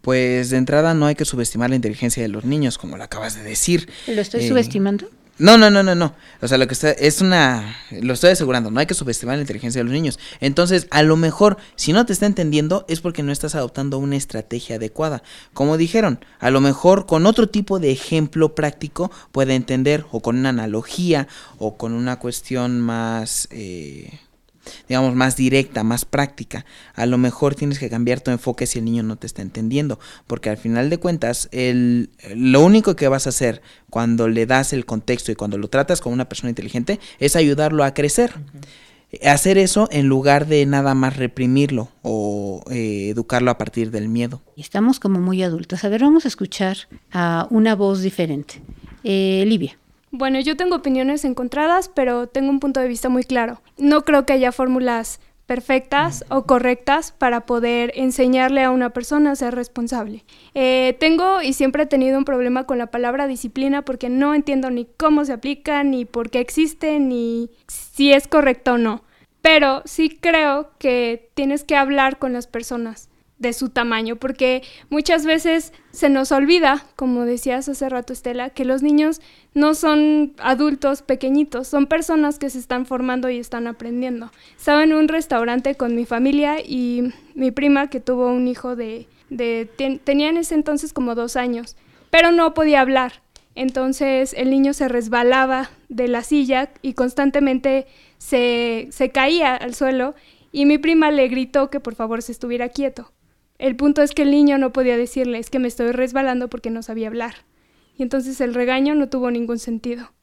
Pues 0.01 0.49
de 0.49 0.57
entrada 0.57 0.93
no 0.93 1.07
hay 1.07 1.15
que 1.15 1.25
subestimar 1.25 1.69
la 1.69 1.75
inteligencia 1.75 2.23
de 2.23 2.29
los 2.29 2.45
niños, 2.45 2.77
como 2.77 2.95
lo 2.95 3.03
acabas 3.03 3.35
de 3.35 3.43
decir. 3.43 3.89
¿Lo 4.07 4.21
estoy 4.21 4.45
eh, 4.45 4.47
subestimando? 4.47 5.09
No, 5.39 5.57
no, 5.57 5.69
no, 5.69 5.83
no, 5.83 5.95
no. 5.95 6.13
O 6.41 6.47
sea, 6.49 6.57
lo 6.57 6.67
que 6.67 6.73
está 6.73 6.91
es 6.91 7.21
una 7.21 7.77
lo 7.91 8.13
estoy 8.13 8.31
asegurando, 8.31 8.71
no 8.71 8.79
hay 8.79 8.85
que 8.85 8.93
subestimar 8.93 9.37
la 9.37 9.41
inteligencia 9.41 9.79
de 9.79 9.85
los 9.85 9.93
niños. 9.93 10.19
Entonces, 10.41 10.87
a 10.91 11.01
lo 11.01 11.15
mejor 11.15 11.57
si 11.75 11.93
no 11.93 12.05
te 12.05 12.11
está 12.11 12.25
entendiendo 12.25 12.85
es 12.89 12.99
porque 12.99 13.23
no 13.23 13.31
estás 13.31 13.55
adoptando 13.55 13.99
una 13.99 14.17
estrategia 14.17 14.75
adecuada. 14.75 15.23
Como 15.53 15.77
dijeron, 15.77 16.19
a 16.39 16.51
lo 16.51 16.59
mejor 16.59 17.05
con 17.05 17.25
otro 17.25 17.47
tipo 17.47 17.79
de 17.79 17.91
ejemplo 17.91 18.53
práctico 18.53 19.11
puede 19.31 19.55
entender 19.55 20.05
o 20.11 20.21
con 20.21 20.37
una 20.37 20.49
analogía 20.49 21.29
o 21.57 21.77
con 21.77 21.93
una 21.93 22.19
cuestión 22.19 22.81
más 22.81 23.47
eh, 23.51 24.19
digamos, 24.87 25.15
más 25.15 25.35
directa, 25.35 25.83
más 25.83 26.05
práctica. 26.05 26.65
A 26.95 27.05
lo 27.05 27.17
mejor 27.17 27.55
tienes 27.55 27.79
que 27.79 27.89
cambiar 27.89 28.21
tu 28.21 28.31
enfoque 28.31 28.65
si 28.65 28.79
el 28.79 28.85
niño 28.85 29.03
no 29.03 29.15
te 29.15 29.27
está 29.27 29.41
entendiendo, 29.41 29.99
porque 30.27 30.49
al 30.49 30.57
final 30.57 30.89
de 30.89 30.97
cuentas, 30.97 31.49
el, 31.51 32.09
lo 32.35 32.63
único 32.63 32.95
que 32.95 33.07
vas 33.07 33.25
a 33.25 33.29
hacer 33.29 33.61
cuando 33.89 34.27
le 34.27 34.45
das 34.45 34.73
el 34.73 34.85
contexto 34.85 35.31
y 35.31 35.35
cuando 35.35 35.57
lo 35.57 35.67
tratas 35.69 36.01
como 36.01 36.13
una 36.13 36.29
persona 36.29 36.49
inteligente 36.49 36.99
es 37.19 37.35
ayudarlo 37.35 37.83
a 37.83 37.93
crecer. 37.93 38.33
Hacer 39.25 39.57
eso 39.57 39.89
en 39.91 40.07
lugar 40.07 40.45
de 40.45 40.67
nada 40.67 40.93
más 40.93 41.17
reprimirlo 41.17 41.89
o 42.03 42.63
eh, 42.69 43.09
educarlo 43.09 43.49
a 43.49 43.57
partir 43.57 43.89
del 43.89 44.07
miedo. 44.07 44.43
Estamos 44.55 44.99
como 44.99 45.19
muy 45.19 45.41
adultos. 45.41 45.83
A 45.83 45.89
ver, 45.89 46.01
vamos 46.01 46.25
a 46.25 46.27
escuchar 46.27 46.77
a 47.11 47.47
una 47.49 47.73
voz 47.73 48.03
diferente. 48.03 48.61
Eh, 49.03 49.43
Livia. 49.47 49.79
Bueno, 50.11 50.39
yo 50.39 50.57
tengo 50.57 50.77
opiniones 50.77 51.23
encontradas, 51.23 51.87
pero 51.87 52.27
tengo 52.27 52.49
un 52.49 52.59
punto 52.59 52.79
de 52.79 52.87
vista 52.87 53.09
muy 53.09 53.23
claro. 53.23 53.61
No 53.77 54.03
creo 54.05 54.25
que 54.25 54.33
haya 54.33 54.51
fórmulas 54.51 55.19
perfectas 55.45 56.25
o 56.29 56.45
correctas 56.45 57.11
para 57.11 57.45
poder 57.45 57.91
enseñarle 57.95 58.63
a 58.63 58.71
una 58.71 58.91
persona 58.91 59.31
a 59.31 59.35
ser 59.35 59.55
responsable. 59.55 60.23
Eh, 60.53 60.95
tengo 60.99 61.41
y 61.41 61.53
siempre 61.53 61.83
he 61.83 61.87
tenido 61.87 62.17
un 62.17 62.25
problema 62.25 62.65
con 62.65 62.77
la 62.77 62.87
palabra 62.87 63.27
disciplina 63.27 63.83
porque 63.83 64.09
no 64.09 64.33
entiendo 64.33 64.69
ni 64.69 64.85
cómo 64.85 65.25
se 65.25 65.33
aplica, 65.33 65.83
ni 65.83 66.05
por 66.05 66.29
qué 66.29 66.39
existe, 66.39 66.99
ni 66.99 67.49
si 67.67 68.11
es 68.11 68.27
correcto 68.27 68.73
o 68.73 68.77
no. 68.77 69.03
Pero 69.41 69.81
sí 69.85 70.09
creo 70.09 70.71
que 70.79 71.29
tienes 71.33 71.63
que 71.63 71.75
hablar 71.75 72.19
con 72.19 72.33
las 72.33 72.45
personas 72.47 73.09
de 73.39 73.53
su 73.53 73.69
tamaño, 73.69 74.17
porque 74.17 74.61
muchas 74.89 75.25
veces 75.25 75.73
se 75.91 76.09
nos 76.09 76.31
olvida, 76.31 76.85
como 76.95 77.23
decías 77.23 77.69
hace 77.69 77.87
rato 77.87 78.11
Estela, 78.13 78.49
que 78.49 78.65
los 78.65 78.83
niños 78.83 79.21
no 79.53 79.73
son 79.73 80.33
adultos 80.37 81.01
pequeñitos, 81.01 81.67
son 81.67 81.87
personas 81.87 82.37
que 82.37 82.49
se 82.49 82.59
están 82.59 82.85
formando 82.85 83.29
y 83.29 83.39
están 83.39 83.67
aprendiendo. 83.67 84.29
Estaba 84.57 84.83
en 84.83 84.93
un 84.93 85.07
restaurante 85.07 85.75
con 85.75 85.95
mi 85.95 86.05
familia 86.05 86.59
y 86.59 87.13
mi 87.33 87.51
prima 87.51 87.89
que 87.89 88.01
tuvo 88.01 88.27
un 88.27 88.47
hijo 88.47 88.75
de, 88.75 89.07
tenía 90.03 90.29
en 90.29 90.37
ese 90.37 90.55
entonces 90.55 90.91
como 90.91 91.15
dos 91.15 91.37
años, 91.37 91.77
pero 92.09 92.31
no 92.31 92.53
podía 92.53 92.81
hablar. 92.81 93.21
Entonces 93.55 94.33
el 94.37 94.51
niño 94.51 94.73
se 94.73 94.87
resbalaba 94.89 95.69
de 95.87 96.07
la 96.07 96.23
silla 96.23 96.69
y 96.81 96.93
constantemente 96.93 97.87
se, 98.17 98.89
se 98.91 99.09
caía 99.09 99.55
al 99.55 99.73
suelo 99.73 100.13
y 100.51 100.65
mi 100.65 100.77
prima 100.77 101.09
le 101.11 101.27
gritó 101.27 101.69
que 101.69 101.79
por 101.79 101.95
favor 101.95 102.21
se 102.21 102.31
estuviera 102.31 102.69
quieto. 102.69 103.11
El 103.59 103.75
punto 103.75 104.01
es 104.01 104.11
que 104.11 104.21
el 104.21 104.31
niño 104.31 104.57
no 104.57 104.71
podía 104.71 104.97
decirle, 104.97 105.37
es 105.37 105.49
que 105.49 105.59
me 105.59 105.67
estoy 105.67 105.91
resbalando 105.91 106.49
porque 106.49 106.69
no 106.69 106.81
sabía 106.81 107.07
hablar. 107.07 107.35
Y 107.97 108.03
entonces 108.03 108.39
el 108.39 108.53
regaño 108.53 108.95
no 108.95 109.09
tuvo 109.09 109.29
ningún 109.29 109.59
sentido. 109.59 110.13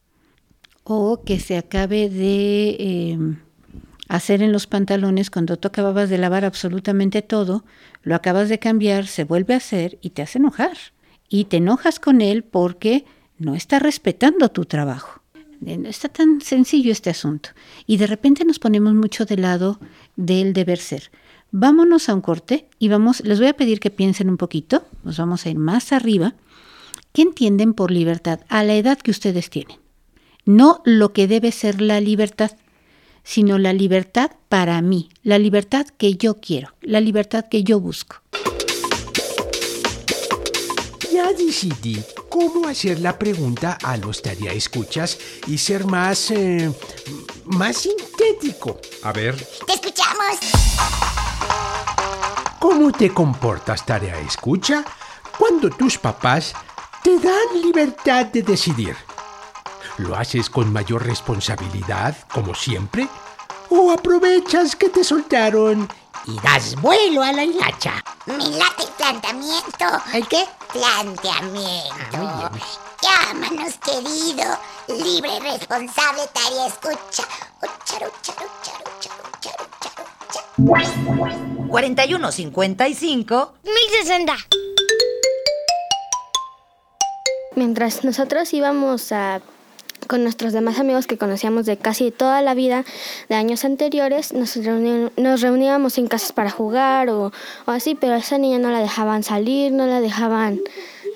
O 0.85 1.23
que 1.23 1.39
se 1.39 1.59
acabe 1.59 2.09
de 2.09 2.77
em, 2.79 3.37
hacer 4.09 4.43
en 4.43 4.53
los 4.53 4.67
pantalones 4.67 5.31
cuando 5.31 5.59
tú 5.59 5.69
acababas 5.69 6.09
de 6.09 6.17
lavar 6.17 6.47
absolutamente 6.47 7.21
todo, 7.21 7.67
lo 8.03 8.15
acabas 8.15 8.49
de 8.49 8.59
cambiar, 8.59 9.07
se 9.07 9.25
vuelve 9.25 9.53
a 9.53 9.59
hacer 9.59 9.99
y 10.01 10.11
te 10.11 10.23
hace 10.23 10.39
enojar. 10.39 10.79
Y 11.29 11.45
te 11.45 11.59
enojas 11.59 12.01
con 12.01 12.23
él 12.23 12.43
porque 12.43 13.05
no 13.37 13.55
está 13.55 13.79
respetando 13.79 14.49
tu 14.49 14.65
trabajo. 14.65 15.21
Eh, 15.67 15.83
está 15.85 16.09
tan 16.09 16.41
sencillo 16.41 16.91
este 16.91 17.11
asunto. 17.11 17.51
Y 17.87 17.99
de 17.99 18.07
repente 18.07 18.47
nos 18.47 18.59
ponemos 18.59 18.95
mucho 18.95 19.27
de 19.27 19.37
lado 19.37 19.79
del 20.17 20.55
deber 20.55 20.79
ser. 20.79 21.11
Vámonos 21.59 22.11
a 22.11 22.15
un 22.15 22.21
corte 22.21 22.69
y 22.79 22.89
vamos, 22.89 23.21
les 23.21 23.39
voy 23.39 23.49
a 23.49 23.57
pedir 23.57 23.81
que 23.81 23.89
piensen 23.89 24.29
un 24.29 24.37
poquito, 24.37 24.85
nos 25.05 25.17
vamos 25.17 25.47
a 25.47 25.49
ir 25.49 25.57
más 25.57 25.91
arriba. 25.91 26.35
¿Qué 27.15 27.23
entienden 27.23 27.73
por 27.73 27.91
libertad 27.91 28.41
a 28.51 28.63
la 28.63 28.75
edad 28.75 28.99
que 28.99 29.11
ustedes 29.11 29.49
tienen? 29.49 29.79
No 30.45 30.83
lo 30.85 31.15
que 31.15 31.27
debe 31.27 31.53
ser 31.53 31.81
la 31.81 31.99
libertad, 32.03 32.51
sino 33.25 33.57
la 33.57 33.73
libertad 33.73 34.33
para 34.51 34.83
mí, 34.83 35.09
la 35.23 35.39
libertad 35.39 35.87
que 35.97 36.17
yo 36.17 36.43
quiero, 36.43 36.75
la 36.83 37.01
libertad 37.01 37.47
que 37.51 37.65
yo 37.65 37.81
busco. 37.81 38.17
Ya 41.11 41.33
decidí 41.33 42.03
cómo 42.29 42.69
hacer 42.69 43.01
la 43.01 43.19
pregunta 43.19 43.79
a 43.83 43.97
los 43.97 44.21
tarea 44.21 44.53
escuchas 44.53 45.19
y 45.47 45.57
ser 45.57 45.87
más 45.87 46.31
eh, 46.33 46.71
más 47.47 47.79
sintético. 47.79 48.79
A 49.03 49.13
ver. 49.15 49.35
Te 49.67 49.73
escuchamos. 49.73 51.26
¿Cómo 52.61 52.93
te 52.93 53.13
comportas, 53.13 53.85
tarea 53.87 54.19
escucha, 54.21 54.85
cuando 55.39 55.71
tus 55.71 55.99
papás 55.99 56.53
te 57.03 57.19
dan 57.19 57.63
libertad 57.63 58.27
de 58.27 58.43
decidir? 58.43 58.97
¿Lo 59.99 60.15
haces 60.15 60.51
con 60.51 60.73
mayor 60.73 61.07
responsabilidad, 61.07 62.17
como 62.33 62.55
siempre? 62.55 63.09
¿O 63.71 63.91
aprovechas 63.91 64.77
que 64.77 64.89
te 64.89 65.05
soltaron 65.05 65.89
y 66.27 66.39
das 66.41 66.75
vuelo 66.81 67.23
a 67.23 67.33
la 67.33 67.45
hilacha? 67.45 68.05
Me 68.27 68.51
late 68.51 68.87
planteamiento. 68.97 69.87
¿El 70.13 70.27
qué? 70.29 70.45
Planteamiento. 70.73 72.51
Llámanos, 73.01 73.75
querido. 73.85 74.59
Libre, 74.89 75.41
responsable, 75.41 76.27
tarea 76.33 76.67
escucha. 76.67 77.27
4155 80.57 83.53
1060. 83.63 84.35
Mientras 87.55 88.05
nosotros 88.05 88.55
íbamos 88.55 89.13
a 89.13 89.43
con 90.07 90.23
nuestros 90.23 90.53
demás 90.53 90.79
amigos 90.79 91.07
que 91.07 91.19
conocíamos 91.19 91.67
de 91.67 91.77
casi 91.77 92.13
toda 92.13 92.41
la 92.41 92.55
vida 92.55 92.85
de 93.29 93.35
años 93.35 93.65
anteriores, 93.65 94.33
nos, 94.33 94.57
nos 94.57 95.41
reuníamos 95.41 95.99
en 95.99 96.07
casas 96.07 96.33
para 96.33 96.51
jugar 96.51 97.11
o, 97.11 97.33
o, 97.67 97.71
así, 97.71 97.97
pero 97.97 98.15
a 98.15 98.19
esa 98.19 98.39
niña 98.39 98.59
no 98.59 98.71
la 98.71 98.79
dejaban 98.79 99.25
salir, 99.25 99.73
no 99.73 99.87
la 99.87 100.01
dejaban 100.01 100.61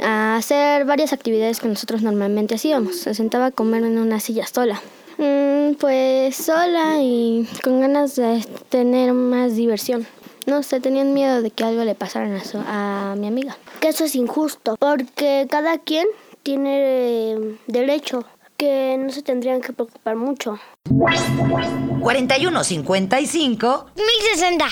hacer 0.01 0.87
varias 0.87 1.13
actividades 1.13 1.61
que 1.61 1.69
nosotros 1.69 2.03
normalmente 2.03 2.57
hacíamos. 2.57 3.01
Se 3.01 3.15
sentaba 3.15 3.47
a 3.47 3.51
comer 3.51 3.85
en 3.85 3.99
una 3.99 4.19
silla 4.19 4.47
sola. 4.47 4.81
Mm, 5.21 5.75
pues 5.75 6.35
sola 6.35 6.97
y 7.03 7.47
con 7.63 7.83
ganas 7.83 8.17
de 8.17 8.43
tener 8.71 9.13
más 9.13 9.55
diversión. 9.55 10.07
No 10.47 10.63
sé, 10.63 10.81
tenían 10.81 11.13
miedo 11.13 11.43
de 11.43 11.51
que 11.51 11.63
algo 11.63 11.85
le 11.85 11.95
pasara 11.95 12.41
a, 12.67 13.13
a 13.13 13.17
mi 13.17 13.27
amiga. 13.27 13.59
Que 13.81 13.89
eso 13.89 14.05
es 14.05 14.15
injusto, 14.15 14.77
porque 14.79 15.47
cada 15.51 15.77
quien 15.77 16.07
tiene 16.43 17.37
derecho 17.67 18.25
que 18.57 18.97
no 18.99 19.11
se 19.11 19.21
tendrían 19.21 19.61
que 19.61 19.75
preocupar 19.75 20.17
mucho. 20.17 20.59
4155 20.89 23.87
1060. 23.97 24.65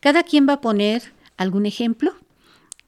Cada 0.00 0.22
quien 0.22 0.46
va 0.46 0.52
a 0.54 0.60
poner 0.60 1.14
algún 1.38 1.64
ejemplo 1.64 2.12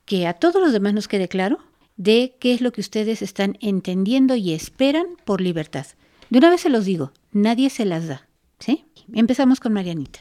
que 0.04 0.26
a 0.26 0.35
todos 0.35 0.61
los 0.61 0.75
demás 0.75 0.92
nos 0.92 1.09
quede 1.09 1.28
claro 1.28 1.61
de 2.02 2.35
qué 2.40 2.52
es 2.52 2.61
lo 2.61 2.73
que 2.73 2.80
ustedes 2.80 3.23
están 3.23 3.56
entendiendo 3.61 4.35
y 4.35 4.52
esperan 4.52 5.06
por 5.25 5.40
libertad. 5.40 5.87
De 6.30 6.38
una 6.38 6.50
vez 6.50 6.62
se 6.62 6.68
los 6.68 6.85
digo, 6.85 7.12
nadie 7.32 7.71
se 7.71 7.85
las 7.85 8.09
da. 8.09 8.26
¿sí? 8.59 8.85
Empezamos 9.12 9.61
con 9.61 9.73
Marianita. 9.73 10.21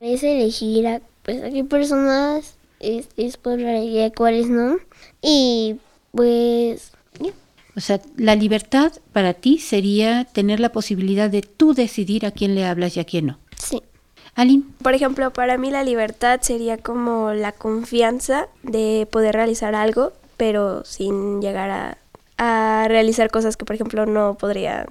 Es 0.00 0.22
elegir 0.22 0.86
a, 0.86 1.00
pues, 1.22 1.42
a 1.42 1.50
qué 1.50 1.64
personas 1.64 2.54
es, 2.80 3.08
es 3.16 3.36
por 3.36 3.60
a 3.60 4.10
cuáles 4.16 4.48
no. 4.48 4.78
Y 5.22 5.76
pues... 6.12 6.92
O 7.76 7.80
sea, 7.80 8.00
la 8.16 8.34
libertad 8.34 8.92
para 9.12 9.32
ti 9.34 9.58
sería 9.58 10.24
tener 10.24 10.58
la 10.58 10.72
posibilidad 10.72 11.30
de 11.30 11.42
tú 11.42 11.72
decidir 11.72 12.26
a 12.26 12.32
quién 12.32 12.54
le 12.54 12.66
hablas 12.66 12.96
y 12.96 13.00
a 13.00 13.04
quién 13.04 13.26
no. 13.26 13.38
Sí. 13.56 13.80
Aline. 14.34 14.64
Por 14.82 14.94
ejemplo, 14.94 15.32
para 15.32 15.56
mí 15.56 15.70
la 15.70 15.84
libertad 15.84 16.40
sería 16.42 16.78
como 16.78 17.32
la 17.32 17.52
confianza 17.52 18.48
de 18.62 19.06
poder 19.10 19.34
realizar 19.34 19.74
algo, 19.74 20.12
pero 20.40 20.82
sin 20.86 21.42
llegar 21.42 21.68
a, 21.70 21.98
a 22.38 22.86
realizar 22.88 23.30
cosas 23.30 23.58
que, 23.58 23.66
por 23.66 23.74
ejemplo, 23.76 24.06
no 24.06 24.36
podría, 24.38 24.86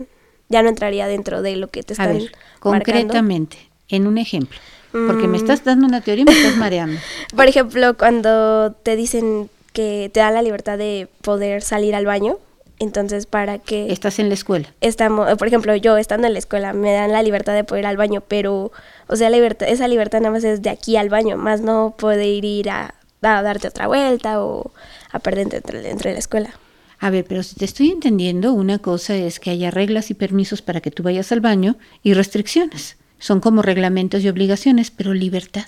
ya 0.48 0.62
no 0.62 0.70
entraría 0.70 1.08
dentro 1.08 1.42
de 1.42 1.56
lo 1.56 1.70
que 1.70 1.82
te 1.82 1.94
están 1.94 2.10
A 2.10 2.14
ver, 2.14 2.32
concretamente, 2.60 3.58
en 3.88 4.06
un 4.06 4.20
ejemplo. 4.20 4.60
Porque 4.92 5.28
me 5.28 5.34
Mm. 5.40 5.42
estás 5.42 5.64
dando 5.64 5.88
una 5.88 6.02
teoría 6.02 6.22
y 6.22 6.26
me 6.26 6.32
estás 6.34 6.56
mareando. 6.58 7.00
Por 7.36 7.48
ejemplo, 7.48 7.98
cuando 7.98 8.74
te 8.74 8.96
dicen 8.96 9.50
que 9.74 10.12
te 10.14 10.20
dan 10.20 10.36
la 10.36 10.44
libertad 10.44 10.78
de 10.78 11.08
poder 11.24 11.64
salir 11.64 11.96
al 11.96 12.06
baño, 12.06 12.38
entonces 12.78 13.26
para 13.26 13.58
que 13.58 13.92
Estás 13.92 14.20
en 14.20 14.28
la 14.30 14.36
escuela. 14.36 14.68
estamos, 14.82 15.36
por 15.40 15.48
ejemplo, 15.48 15.76
yo 15.76 15.98
estando 15.98 16.28
en 16.28 16.34
la 16.34 16.40
escuela 16.40 16.74
me 16.74 16.94
dan 16.94 17.12
la 17.12 17.24
libertad 17.24 17.54
de 17.54 17.64
poder 17.64 17.84
ir 17.84 17.88
al 17.88 17.98
baño, 17.98 18.22
pero 18.28 18.72
o 19.08 19.16
sea, 19.16 19.30
la 19.32 19.38
libertad, 19.38 19.68
esa 19.68 19.88
libertad 19.88 20.20
nada 20.22 20.32
más 20.32 20.44
es 20.44 20.62
de 20.62 20.70
aquí 20.70 20.96
al 20.96 21.10
baño, 21.10 21.38
más 21.38 21.62
no 21.62 21.96
poder 21.98 22.46
ir 22.46 22.70
a, 22.70 22.94
a 23.22 23.42
darte 23.42 23.68
otra 23.68 23.88
vuelta 23.88 24.44
o 24.44 24.72
a 25.12 25.20
perderte 25.20 25.58
entre, 25.58 25.90
entre 25.90 26.14
la 26.14 26.20
escuela. 26.20 26.52
A 27.00 27.10
ver, 27.10 27.26
pero 27.26 27.44
si 27.44 27.56
te 27.56 27.66
estoy 27.66 27.92
entendiendo, 27.92 28.52
una 28.54 28.80
cosa 28.80 29.16
es 29.16 29.40
que 29.40 29.52
haya 29.52 29.72
reglas 29.72 30.12
y 30.12 30.14
permisos 30.14 30.62
para 30.62 30.82
que 30.82 30.92
tú 30.92 31.02
vayas 31.04 31.32
al 31.32 31.40
baño 31.40 31.78
y 32.04 32.14
restricciones. 32.14 32.98
Son 33.20 33.40
como 33.40 33.62
reglamentos 33.62 34.22
y 34.24 34.30
obligaciones, 34.30 34.92
pero 34.92 35.14
libertad. 35.14 35.66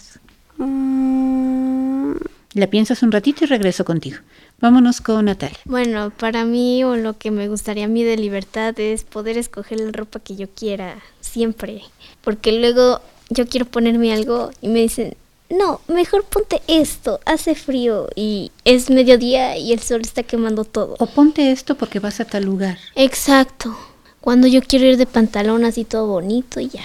Mm, 0.57 2.13
La 2.53 2.67
piensas 2.67 3.01
un 3.01 3.13
ratito 3.13 3.45
y 3.45 3.47
regreso 3.47 3.85
contigo. 3.85 4.17
Vámonos 4.59 4.99
con 4.99 5.25
Natalia. 5.25 5.57
Bueno, 5.63 6.09
para 6.11 6.43
mí 6.43 6.83
o 6.83 6.97
lo 6.97 7.17
que 7.17 7.31
me 7.31 7.47
gustaría 7.47 7.85
a 7.85 7.87
mí 7.87 8.03
de 8.03 8.17
libertad 8.17 8.77
es 8.77 9.05
poder 9.05 9.37
escoger 9.37 9.79
la 9.79 9.91
ropa 9.91 10.19
que 10.19 10.35
yo 10.35 10.49
quiera 10.49 10.97
siempre. 11.21 11.81
Porque 12.21 12.51
luego 12.51 12.99
yo 13.29 13.47
quiero 13.47 13.65
ponerme 13.65 14.11
algo 14.13 14.51
y 14.61 14.67
me 14.67 14.79
dicen, 14.81 15.15
no, 15.51 15.81
mejor 15.87 16.23
ponte 16.23 16.61
esto, 16.67 17.19
hace 17.25 17.55
frío 17.55 18.07
y 18.15 18.51
es 18.65 18.89
mediodía 18.89 19.57
y 19.57 19.73
el 19.73 19.79
sol 19.79 20.01
está 20.01 20.23
quemando 20.23 20.63
todo. 20.63 20.95
O 20.99 21.07
ponte 21.07 21.51
esto 21.51 21.75
porque 21.75 21.99
vas 21.99 22.19
a 22.19 22.25
tal 22.25 22.45
lugar. 22.45 22.77
Exacto. 22.95 23.77
Cuando 24.21 24.47
yo 24.47 24.61
quiero 24.61 24.85
ir 24.85 24.97
de 24.97 25.05
pantalón 25.05 25.65
así 25.65 25.83
todo 25.83 26.07
bonito 26.07 26.59
y 26.59 26.69
ya. 26.69 26.83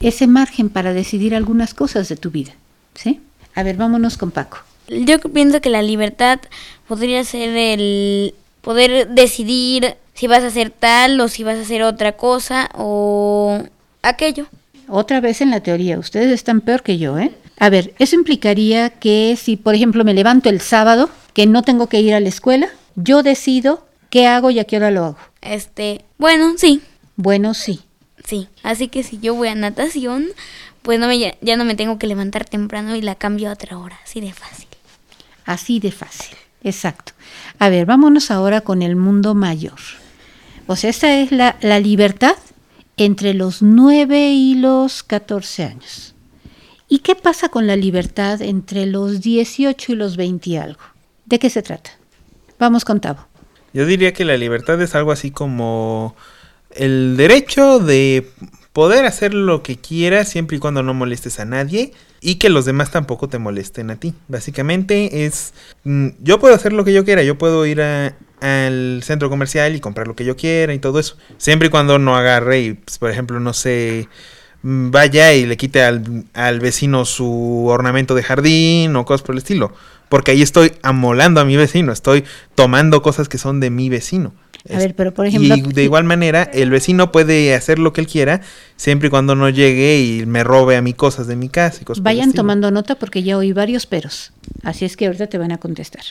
Ese 0.00 0.26
margen 0.26 0.68
para 0.68 0.92
decidir 0.92 1.34
algunas 1.34 1.74
cosas 1.74 2.08
de 2.08 2.16
tu 2.16 2.30
vida. 2.30 2.52
¿Sí? 2.94 3.20
A 3.54 3.62
ver, 3.62 3.76
vámonos 3.76 4.16
con 4.16 4.30
Paco. 4.30 4.58
Yo 4.88 5.18
pienso 5.20 5.60
que 5.60 5.70
la 5.70 5.82
libertad 5.82 6.40
podría 6.86 7.24
ser 7.24 7.56
el 7.56 8.34
poder 8.60 9.08
decidir 9.08 9.96
si 10.14 10.26
vas 10.26 10.42
a 10.42 10.48
hacer 10.48 10.70
tal 10.70 11.20
o 11.20 11.28
si 11.28 11.44
vas 11.44 11.56
a 11.56 11.62
hacer 11.62 11.82
otra 11.82 12.12
cosa 12.12 12.70
o 12.74 13.62
aquello. 14.02 14.46
Otra 14.88 15.20
vez 15.20 15.40
en 15.40 15.50
la 15.50 15.60
teoría, 15.60 15.98
ustedes 15.98 16.30
están 16.30 16.60
peor 16.60 16.82
que 16.82 16.98
yo, 16.98 17.18
¿eh? 17.18 17.32
A 17.58 17.70
ver, 17.70 17.94
eso 17.98 18.16
implicaría 18.16 18.90
que 18.90 19.36
si, 19.40 19.56
por 19.56 19.74
ejemplo, 19.74 20.04
me 20.04 20.14
levanto 20.14 20.48
el 20.48 20.60
sábado, 20.60 21.10
que 21.32 21.46
no 21.46 21.62
tengo 21.62 21.86
que 21.88 22.00
ir 22.00 22.14
a 22.14 22.20
la 22.20 22.28
escuela, 22.28 22.68
yo 22.96 23.22
decido 23.22 23.86
qué 24.10 24.26
hago 24.26 24.50
y 24.50 24.58
a 24.58 24.64
qué 24.64 24.76
hora 24.76 24.90
lo 24.90 25.04
hago. 25.04 25.18
Este, 25.40 26.04
bueno, 26.18 26.54
sí. 26.56 26.82
Bueno, 27.16 27.54
sí. 27.54 27.80
Sí, 28.24 28.48
así 28.62 28.88
que 28.88 29.02
si 29.02 29.18
yo 29.18 29.34
voy 29.34 29.48
a 29.48 29.54
natación, 29.54 30.28
pues 30.82 30.98
no 30.98 31.08
me, 31.08 31.18
ya, 31.18 31.34
ya 31.40 31.56
no 31.56 31.64
me 31.64 31.74
tengo 31.74 31.98
que 31.98 32.06
levantar 32.06 32.44
temprano 32.44 32.94
y 32.94 33.02
la 33.02 33.14
cambio 33.14 33.48
a 33.48 33.52
otra 33.52 33.78
hora, 33.78 33.98
así 34.04 34.20
de 34.20 34.32
fácil. 34.32 34.68
Así 35.44 35.80
de 35.80 35.90
fácil, 35.90 36.36
exacto. 36.62 37.12
A 37.58 37.68
ver, 37.68 37.86
vámonos 37.86 38.30
ahora 38.30 38.60
con 38.60 38.82
el 38.82 38.96
mundo 38.96 39.34
mayor. 39.34 39.78
O 40.66 40.76
sea, 40.76 40.90
esta 40.90 41.18
es 41.18 41.32
la, 41.32 41.56
la 41.60 41.80
libertad 41.80 42.36
entre 42.96 43.34
los 43.34 43.62
9 43.62 44.30
y 44.30 44.54
los 44.54 45.02
14 45.02 45.64
años. 45.64 46.11
¿Y 46.92 46.98
qué 46.98 47.14
pasa 47.14 47.48
con 47.48 47.66
la 47.66 47.74
libertad 47.74 48.42
entre 48.42 48.84
los 48.84 49.22
18 49.22 49.92
y 49.92 49.94
los 49.94 50.18
20 50.18 50.50
y 50.50 50.56
algo? 50.58 50.82
¿De 51.24 51.38
qué 51.38 51.48
se 51.48 51.62
trata? 51.62 51.90
Vamos 52.58 52.84
con 52.84 53.00
Tavo. 53.00 53.26
Yo 53.72 53.86
diría 53.86 54.12
que 54.12 54.26
la 54.26 54.36
libertad 54.36 54.78
es 54.82 54.94
algo 54.94 55.10
así 55.10 55.30
como 55.30 56.14
el 56.70 57.16
derecho 57.16 57.78
de 57.78 58.28
poder 58.74 59.06
hacer 59.06 59.32
lo 59.32 59.62
que 59.62 59.78
quieras 59.78 60.28
siempre 60.28 60.58
y 60.58 60.60
cuando 60.60 60.82
no 60.82 60.92
molestes 60.92 61.40
a 61.40 61.46
nadie 61.46 61.94
y 62.20 62.34
que 62.34 62.50
los 62.50 62.66
demás 62.66 62.90
tampoco 62.90 63.26
te 63.26 63.38
molesten 63.38 63.90
a 63.90 63.96
ti. 63.96 64.12
Básicamente 64.28 65.24
es, 65.24 65.54
mm, 65.84 66.08
yo 66.20 66.40
puedo 66.40 66.54
hacer 66.54 66.74
lo 66.74 66.84
que 66.84 66.92
yo 66.92 67.06
quiera, 67.06 67.22
yo 67.22 67.38
puedo 67.38 67.64
ir 67.64 67.80
al 67.80 69.00
centro 69.02 69.30
comercial 69.30 69.74
y 69.74 69.80
comprar 69.80 70.08
lo 70.08 70.14
que 70.14 70.26
yo 70.26 70.36
quiera 70.36 70.74
y 70.74 70.78
todo 70.78 70.98
eso, 70.98 71.16
siempre 71.38 71.68
y 71.68 71.70
cuando 71.70 71.98
no 71.98 72.14
agarre 72.18 72.60
y, 72.60 72.74
pues, 72.74 72.98
por 72.98 73.10
ejemplo, 73.10 73.40
no 73.40 73.54
sé, 73.54 74.10
vaya 74.62 75.32
y 75.32 75.46
le 75.46 75.56
quite 75.56 75.82
al, 75.82 76.24
al 76.34 76.60
vecino 76.60 77.04
su 77.04 77.66
ornamento 77.68 78.14
de 78.14 78.22
jardín 78.22 78.96
o 78.96 79.04
cosas 79.04 79.22
por 79.22 79.34
el 79.34 79.38
estilo. 79.38 79.72
Porque 80.08 80.32
ahí 80.32 80.42
estoy 80.42 80.72
amolando 80.82 81.40
a 81.40 81.44
mi 81.44 81.56
vecino, 81.56 81.90
estoy 81.90 82.24
tomando 82.54 83.02
cosas 83.02 83.28
que 83.28 83.38
son 83.38 83.60
de 83.60 83.70
mi 83.70 83.88
vecino. 83.88 84.32
A 84.70 84.78
ver, 84.78 84.94
pero 84.94 85.12
por 85.12 85.26
ejemplo... 85.26 85.56
Y 85.56 85.60
de 85.60 85.82
igual 85.82 86.04
manera, 86.04 86.44
el 86.44 86.70
vecino 86.70 87.10
puede 87.10 87.54
hacer 87.54 87.78
lo 87.80 87.92
que 87.92 88.00
él 88.00 88.06
quiera, 88.06 88.42
siempre 88.76 89.08
y 89.08 89.10
cuando 89.10 89.34
no 89.34 89.48
llegue 89.48 90.00
y 90.00 90.26
me 90.26 90.44
robe 90.44 90.76
a 90.76 90.82
mí 90.82 90.92
cosas 90.92 91.26
de 91.26 91.34
mi 91.34 91.48
casa 91.48 91.78
y 91.82 91.84
cosas 91.84 92.04
Vayan 92.04 92.32
tomando 92.32 92.70
nota 92.70 92.94
porque 92.94 93.22
ya 93.24 93.36
oí 93.36 93.52
varios 93.52 93.86
peros. 93.86 94.32
Así 94.62 94.84
es 94.84 94.96
que 94.96 95.06
ahorita 95.06 95.26
te 95.26 95.38
van 95.38 95.50
a 95.50 95.58
contestar. 95.58 96.02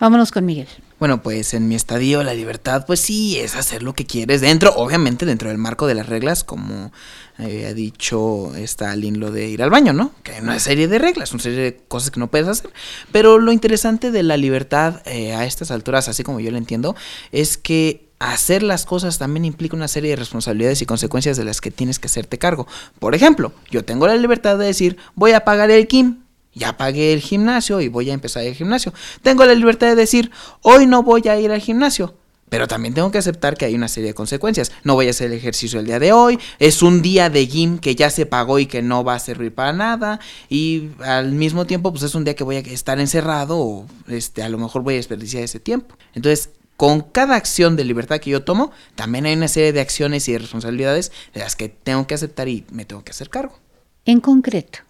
Vámonos 0.00 0.32
con 0.32 0.44
Miguel. 0.44 0.68
Bueno, 0.98 1.22
pues 1.22 1.54
en 1.54 1.66
mi 1.68 1.74
estadio 1.74 2.22
la 2.22 2.34
libertad, 2.34 2.84
pues 2.86 3.00
sí, 3.00 3.38
es 3.38 3.56
hacer 3.56 3.82
lo 3.82 3.94
que 3.94 4.06
quieres 4.06 4.40
dentro, 4.40 4.74
obviamente 4.76 5.26
dentro 5.26 5.48
del 5.48 5.58
marco 5.58 5.86
de 5.86 5.94
las 5.94 6.08
reglas, 6.08 6.44
como 6.44 6.92
había 7.36 7.74
dicho 7.74 8.52
Stalin 8.54 9.18
lo 9.18 9.30
de 9.30 9.48
ir 9.48 9.62
al 9.62 9.70
baño, 9.70 9.92
¿no? 9.92 10.12
Que 10.22 10.32
hay 10.32 10.40
una 10.40 10.58
serie 10.60 10.86
de 10.86 10.98
reglas, 10.98 11.32
una 11.32 11.42
serie 11.42 11.58
de 11.58 11.76
cosas 11.88 12.10
que 12.10 12.20
no 12.20 12.30
puedes 12.30 12.46
hacer. 12.46 12.70
Pero 13.12 13.38
lo 13.38 13.50
interesante 13.50 14.12
de 14.12 14.22
la 14.22 14.36
libertad 14.36 15.02
eh, 15.04 15.34
a 15.34 15.44
estas 15.44 15.70
alturas, 15.70 15.83
así 15.92 16.22
como 16.22 16.40
yo 16.40 16.50
lo 16.50 16.58
entiendo, 16.58 16.96
es 17.32 17.56
que 17.56 18.08
hacer 18.18 18.62
las 18.62 18.86
cosas 18.86 19.18
también 19.18 19.44
implica 19.44 19.76
una 19.76 19.88
serie 19.88 20.10
de 20.10 20.16
responsabilidades 20.16 20.80
y 20.82 20.86
consecuencias 20.86 21.36
de 21.36 21.44
las 21.44 21.60
que 21.60 21.70
tienes 21.70 21.98
que 21.98 22.06
hacerte 22.06 22.38
cargo. 22.38 22.66
Por 22.98 23.14
ejemplo, 23.14 23.52
yo 23.70 23.84
tengo 23.84 24.06
la 24.06 24.16
libertad 24.16 24.58
de 24.58 24.66
decir, 24.66 24.96
voy 25.14 25.32
a 25.32 25.44
pagar 25.44 25.70
el 25.70 25.86
KIM, 25.86 26.22
ya 26.54 26.76
pagué 26.76 27.12
el 27.12 27.20
gimnasio 27.20 27.80
y 27.80 27.88
voy 27.88 28.10
a 28.10 28.14
empezar 28.14 28.44
el 28.44 28.54
gimnasio. 28.54 28.92
Tengo 29.22 29.44
la 29.44 29.54
libertad 29.54 29.88
de 29.88 29.96
decir, 29.96 30.30
hoy 30.62 30.86
no 30.86 31.02
voy 31.02 31.28
a 31.28 31.38
ir 31.38 31.50
al 31.50 31.60
gimnasio. 31.60 32.14
Pero 32.48 32.68
también 32.68 32.94
tengo 32.94 33.10
que 33.10 33.18
aceptar 33.18 33.56
que 33.56 33.64
hay 33.64 33.74
una 33.74 33.88
serie 33.88 34.08
de 34.08 34.14
consecuencias. 34.14 34.70
No 34.84 34.94
voy 34.94 35.08
a 35.08 35.10
hacer 35.10 35.30
el 35.30 35.38
ejercicio 35.38 35.80
el 35.80 35.86
día 35.86 35.98
de 35.98 36.12
hoy. 36.12 36.38
Es 36.58 36.82
un 36.82 37.02
día 37.02 37.30
de 37.30 37.46
gym 37.46 37.78
que 37.78 37.94
ya 37.94 38.10
se 38.10 38.26
pagó 38.26 38.58
y 38.58 38.66
que 38.66 38.82
no 38.82 39.02
va 39.02 39.14
a 39.14 39.18
servir 39.18 39.54
para 39.54 39.72
nada. 39.72 40.20
Y 40.48 40.90
al 41.02 41.32
mismo 41.32 41.66
tiempo, 41.66 41.90
pues 41.90 42.04
es 42.04 42.14
un 42.14 42.24
día 42.24 42.34
que 42.34 42.44
voy 42.44 42.56
a 42.56 42.60
estar 42.60 43.00
encerrado 43.00 43.58
o 43.58 43.86
este, 44.08 44.42
a 44.42 44.48
lo 44.48 44.58
mejor 44.58 44.82
voy 44.82 44.94
a 44.94 44.96
desperdiciar 44.98 45.42
ese 45.42 45.58
tiempo. 45.58 45.96
Entonces, 46.14 46.50
con 46.76 47.00
cada 47.00 47.36
acción 47.36 47.76
de 47.76 47.84
libertad 47.84 48.18
que 48.18 48.30
yo 48.30 48.42
tomo, 48.42 48.72
también 48.94 49.26
hay 49.26 49.34
una 49.34 49.48
serie 49.48 49.72
de 49.72 49.80
acciones 49.80 50.28
y 50.28 50.32
de 50.32 50.38
responsabilidades 50.38 51.12
de 51.32 51.40
las 51.40 51.56
que 51.56 51.68
tengo 51.68 52.06
que 52.06 52.14
aceptar 52.14 52.48
y 52.48 52.64
me 52.70 52.84
tengo 52.84 53.04
que 53.04 53.12
hacer 53.12 53.30
cargo. 53.30 53.58
En 54.04 54.20
concreto, 54.20 54.80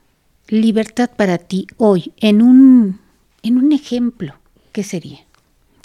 libertad 0.49 1.11
para 1.15 1.39
ti 1.39 1.67
hoy, 1.77 2.13
en 2.19 2.43
un, 2.43 3.01
en 3.43 3.59
un 3.59 3.73
ejemplo, 3.73 4.35
¿qué 4.73 4.83
sería? 4.83 5.24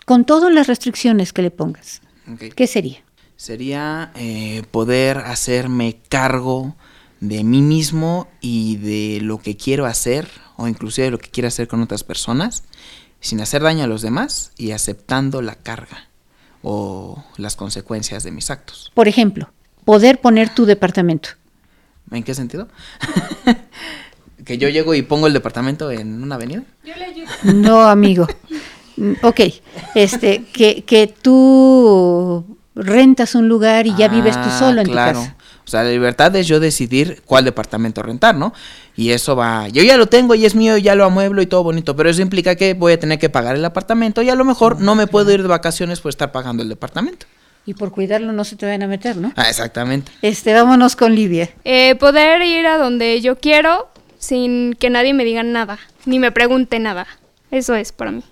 Con 0.09 0.25
todas 0.25 0.51
las 0.51 0.65
restricciones 0.65 1.33
que 1.33 1.43
le 1.43 1.51
pongas. 1.51 2.01
¿qué 2.55 2.65
sería? 2.65 3.03
Sería 3.35 4.11
eh, 4.15 4.63
poder 4.71 5.19
hacerme 5.19 5.99
cargo 6.09 6.75
de 7.19 7.43
mí 7.43 7.61
mismo 7.61 8.27
y 8.41 8.77
de 8.77 9.21
lo 9.21 9.37
que 9.37 9.55
quiero 9.55 9.85
hacer 9.85 10.27
o 10.57 10.67
inclusive 10.67 11.05
de 11.05 11.11
lo 11.11 11.19
que 11.19 11.29
quiero 11.29 11.47
hacer 11.47 11.67
con 11.67 11.83
otras 11.83 12.03
personas 12.03 12.63
sin 13.19 13.39
hacer 13.39 13.61
daño 13.61 13.83
a 13.83 13.87
los 13.87 14.01
demás 14.01 14.51
y 14.57 14.71
aceptando 14.71 15.43
la 15.43 15.53
carga 15.53 16.07
o 16.63 17.23
las 17.37 17.55
consecuencias 17.55 18.23
de 18.23 18.31
mis 18.31 18.49
actos. 18.49 18.91
Por 18.95 19.07
ejemplo, 19.07 19.51
poder 19.85 20.21
poner 20.21 20.49
tu 20.55 20.65
departamento. 20.65 21.29
¿En 22.09 22.23
qué 22.23 22.33
sentido? 22.33 22.67
que 24.43 24.57
yo 24.57 24.69
llego 24.69 24.95
y 24.95 25.03
pongo 25.03 25.27
el 25.27 25.33
departamento 25.33 25.91
en 25.91 26.23
una 26.23 26.33
avenida. 26.33 26.63
No, 27.43 27.81
amigo. 27.81 28.25
Mm, 28.99 29.13
Ok, 29.23 29.39
este, 29.95 30.43
que, 30.51 30.83
que 30.83 31.07
tú 31.07 32.45
rentas 32.75 33.35
un 33.35 33.47
lugar 33.47 33.87
y 33.87 33.95
ya 33.95 34.07
vives 34.07 34.35
tú 34.35 34.41
Ah, 34.45 34.59
solo 34.59 34.81
en 34.81 34.87
claro. 34.87 35.19
tu 35.19 35.25
casa. 35.25 35.35
O 35.65 35.69
sea, 35.69 35.83
la 35.83 35.89
libertad 35.91 36.35
es 36.35 36.47
yo 36.47 36.59
decidir 36.59 37.21
cuál 37.25 37.45
departamento 37.45 38.01
rentar, 38.01 38.35
¿no? 38.35 38.53
Y 38.95 39.11
eso 39.11 39.35
va, 39.35 39.67
yo 39.67 39.83
ya 39.83 39.97
lo 39.97 40.07
tengo 40.07 40.33
y 40.35 40.45
es 40.45 40.55
mío, 40.55 40.77
ya 40.77 40.95
lo 40.95 41.05
amueblo 41.05 41.41
y 41.41 41.45
todo 41.45 41.63
bonito, 41.63 41.95
pero 41.95 42.09
eso 42.09 42.21
implica 42.21 42.55
que 42.55 42.73
voy 42.73 42.93
a 42.93 42.99
tener 42.99 43.19
que 43.19 43.29
pagar 43.29 43.55
el 43.55 43.63
apartamento 43.63 44.21
y 44.23 44.29
a 44.29 44.35
lo 44.35 44.43
mejor 44.45 44.81
no 44.81 44.95
me 44.95 45.05
puedo 45.07 45.31
ir 45.31 45.41
de 45.43 45.47
vacaciones 45.47 45.99
por 46.01 46.09
estar 46.09 46.31
pagando 46.31 46.63
el 46.63 46.69
departamento. 46.69 47.27
Y 47.65 47.75
por 47.75 47.91
cuidarlo 47.91 48.31
no 48.33 48.43
se 48.45 48.55
te 48.55 48.65
van 48.65 48.81
a 48.81 48.87
meter, 48.87 49.17
¿no? 49.17 49.31
Ah, 49.35 49.47
exactamente. 49.47 50.11
Este, 50.23 50.53
vámonos 50.53 50.95
con 50.95 51.13
Livia. 51.13 51.49
Eh, 51.65 51.95
poder 51.95 52.41
ir 52.41 52.65
a 52.65 52.77
donde 52.79 53.21
yo 53.21 53.37
quiero 53.37 53.89
sin 54.17 54.73
que 54.73 54.89
nadie 54.89 55.13
me 55.13 55.23
diga 55.23 55.43
nada, 55.43 55.77
ni 56.05 56.17
me 56.17 56.31
pregunte 56.31 56.79
nada. 56.79 57.05
Eso 57.51 57.75
es 57.75 57.91
para 57.91 58.11
mí. 58.11 58.23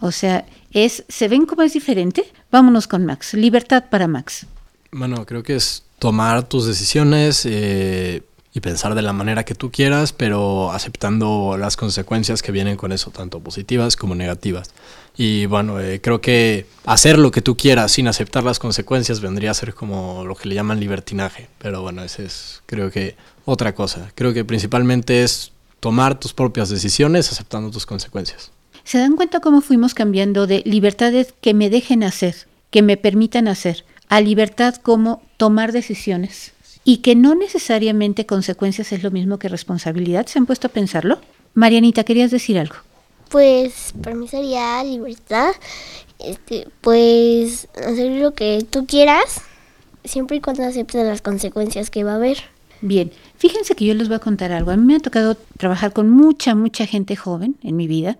O 0.00 0.12
sea, 0.12 0.46
es, 0.72 1.04
¿se 1.08 1.28
ven 1.28 1.46
cómo 1.46 1.62
es 1.62 1.72
diferente? 1.72 2.24
Vámonos 2.50 2.86
con 2.86 3.04
Max. 3.04 3.34
Libertad 3.34 3.84
para 3.90 4.08
Max. 4.08 4.46
Bueno, 4.92 5.24
creo 5.26 5.42
que 5.42 5.56
es 5.56 5.84
tomar 5.98 6.48
tus 6.48 6.66
decisiones 6.66 7.44
eh, 7.44 8.22
y 8.52 8.60
pensar 8.60 8.94
de 8.94 9.02
la 9.02 9.12
manera 9.12 9.44
que 9.44 9.54
tú 9.54 9.70
quieras, 9.70 10.12
pero 10.12 10.72
aceptando 10.72 11.56
las 11.58 11.76
consecuencias 11.76 12.42
que 12.42 12.50
vienen 12.50 12.76
con 12.76 12.90
eso, 12.90 13.10
tanto 13.10 13.40
positivas 13.40 13.96
como 13.96 14.14
negativas. 14.14 14.70
Y 15.16 15.46
bueno, 15.46 15.78
eh, 15.80 16.00
creo 16.00 16.20
que 16.20 16.66
hacer 16.86 17.18
lo 17.18 17.30
que 17.30 17.42
tú 17.42 17.56
quieras 17.56 17.92
sin 17.92 18.08
aceptar 18.08 18.42
las 18.42 18.58
consecuencias 18.58 19.20
vendría 19.20 19.50
a 19.50 19.54
ser 19.54 19.74
como 19.74 20.24
lo 20.24 20.34
que 20.34 20.48
le 20.48 20.54
llaman 20.54 20.80
libertinaje. 20.80 21.48
Pero 21.58 21.82
bueno, 21.82 22.02
ese 22.02 22.24
es 22.24 22.62
creo 22.66 22.90
que 22.90 23.16
otra 23.44 23.74
cosa. 23.74 24.10
Creo 24.14 24.32
que 24.32 24.44
principalmente 24.44 25.22
es 25.22 25.52
tomar 25.78 26.18
tus 26.18 26.32
propias 26.32 26.68
decisiones 26.70 27.30
aceptando 27.30 27.70
tus 27.70 27.86
consecuencias. 27.86 28.50
¿Se 28.84 28.98
dan 28.98 29.16
cuenta 29.16 29.40
cómo 29.40 29.60
fuimos 29.60 29.94
cambiando 29.94 30.46
de 30.46 30.62
libertades 30.64 31.34
que 31.40 31.54
me 31.54 31.70
dejen 31.70 32.02
hacer, 32.02 32.46
que 32.70 32.82
me 32.82 32.96
permitan 32.96 33.48
hacer, 33.48 33.84
a 34.08 34.20
libertad 34.20 34.74
como 34.76 35.22
tomar 35.36 35.72
decisiones? 35.72 36.52
Y 36.84 36.98
que 36.98 37.14
no 37.14 37.34
necesariamente 37.34 38.26
consecuencias 38.26 38.92
es 38.92 39.02
lo 39.02 39.10
mismo 39.10 39.38
que 39.38 39.48
responsabilidad. 39.48 40.26
¿Se 40.26 40.38
han 40.38 40.46
puesto 40.46 40.68
a 40.68 40.70
pensarlo? 40.70 41.20
Marianita, 41.54 42.04
querías 42.04 42.30
decir 42.30 42.58
algo. 42.58 42.76
Pues 43.28 43.94
para 44.02 44.16
mí 44.16 44.26
sería 44.26 44.82
libertad, 44.82 45.52
este, 46.18 46.66
pues 46.80 47.68
hacer 47.76 48.10
lo 48.20 48.32
que 48.32 48.66
tú 48.68 48.86
quieras, 48.86 49.42
siempre 50.04 50.38
y 50.38 50.40
cuando 50.40 50.64
aceptes 50.64 51.06
las 51.06 51.22
consecuencias 51.22 51.90
que 51.90 52.02
va 52.02 52.12
a 52.12 52.16
haber. 52.16 52.38
Bien, 52.80 53.12
fíjense 53.36 53.74
que 53.74 53.84
yo 53.84 53.94
les 53.94 54.08
voy 54.08 54.16
a 54.16 54.20
contar 54.20 54.52
algo. 54.52 54.70
A 54.70 54.76
mí 54.76 54.84
me 54.84 54.96
ha 54.96 55.00
tocado 55.00 55.36
trabajar 55.58 55.92
con 55.92 56.10
mucha, 56.10 56.54
mucha 56.54 56.86
gente 56.86 57.14
joven 57.14 57.56
en 57.62 57.76
mi 57.76 57.86
vida 57.86 58.18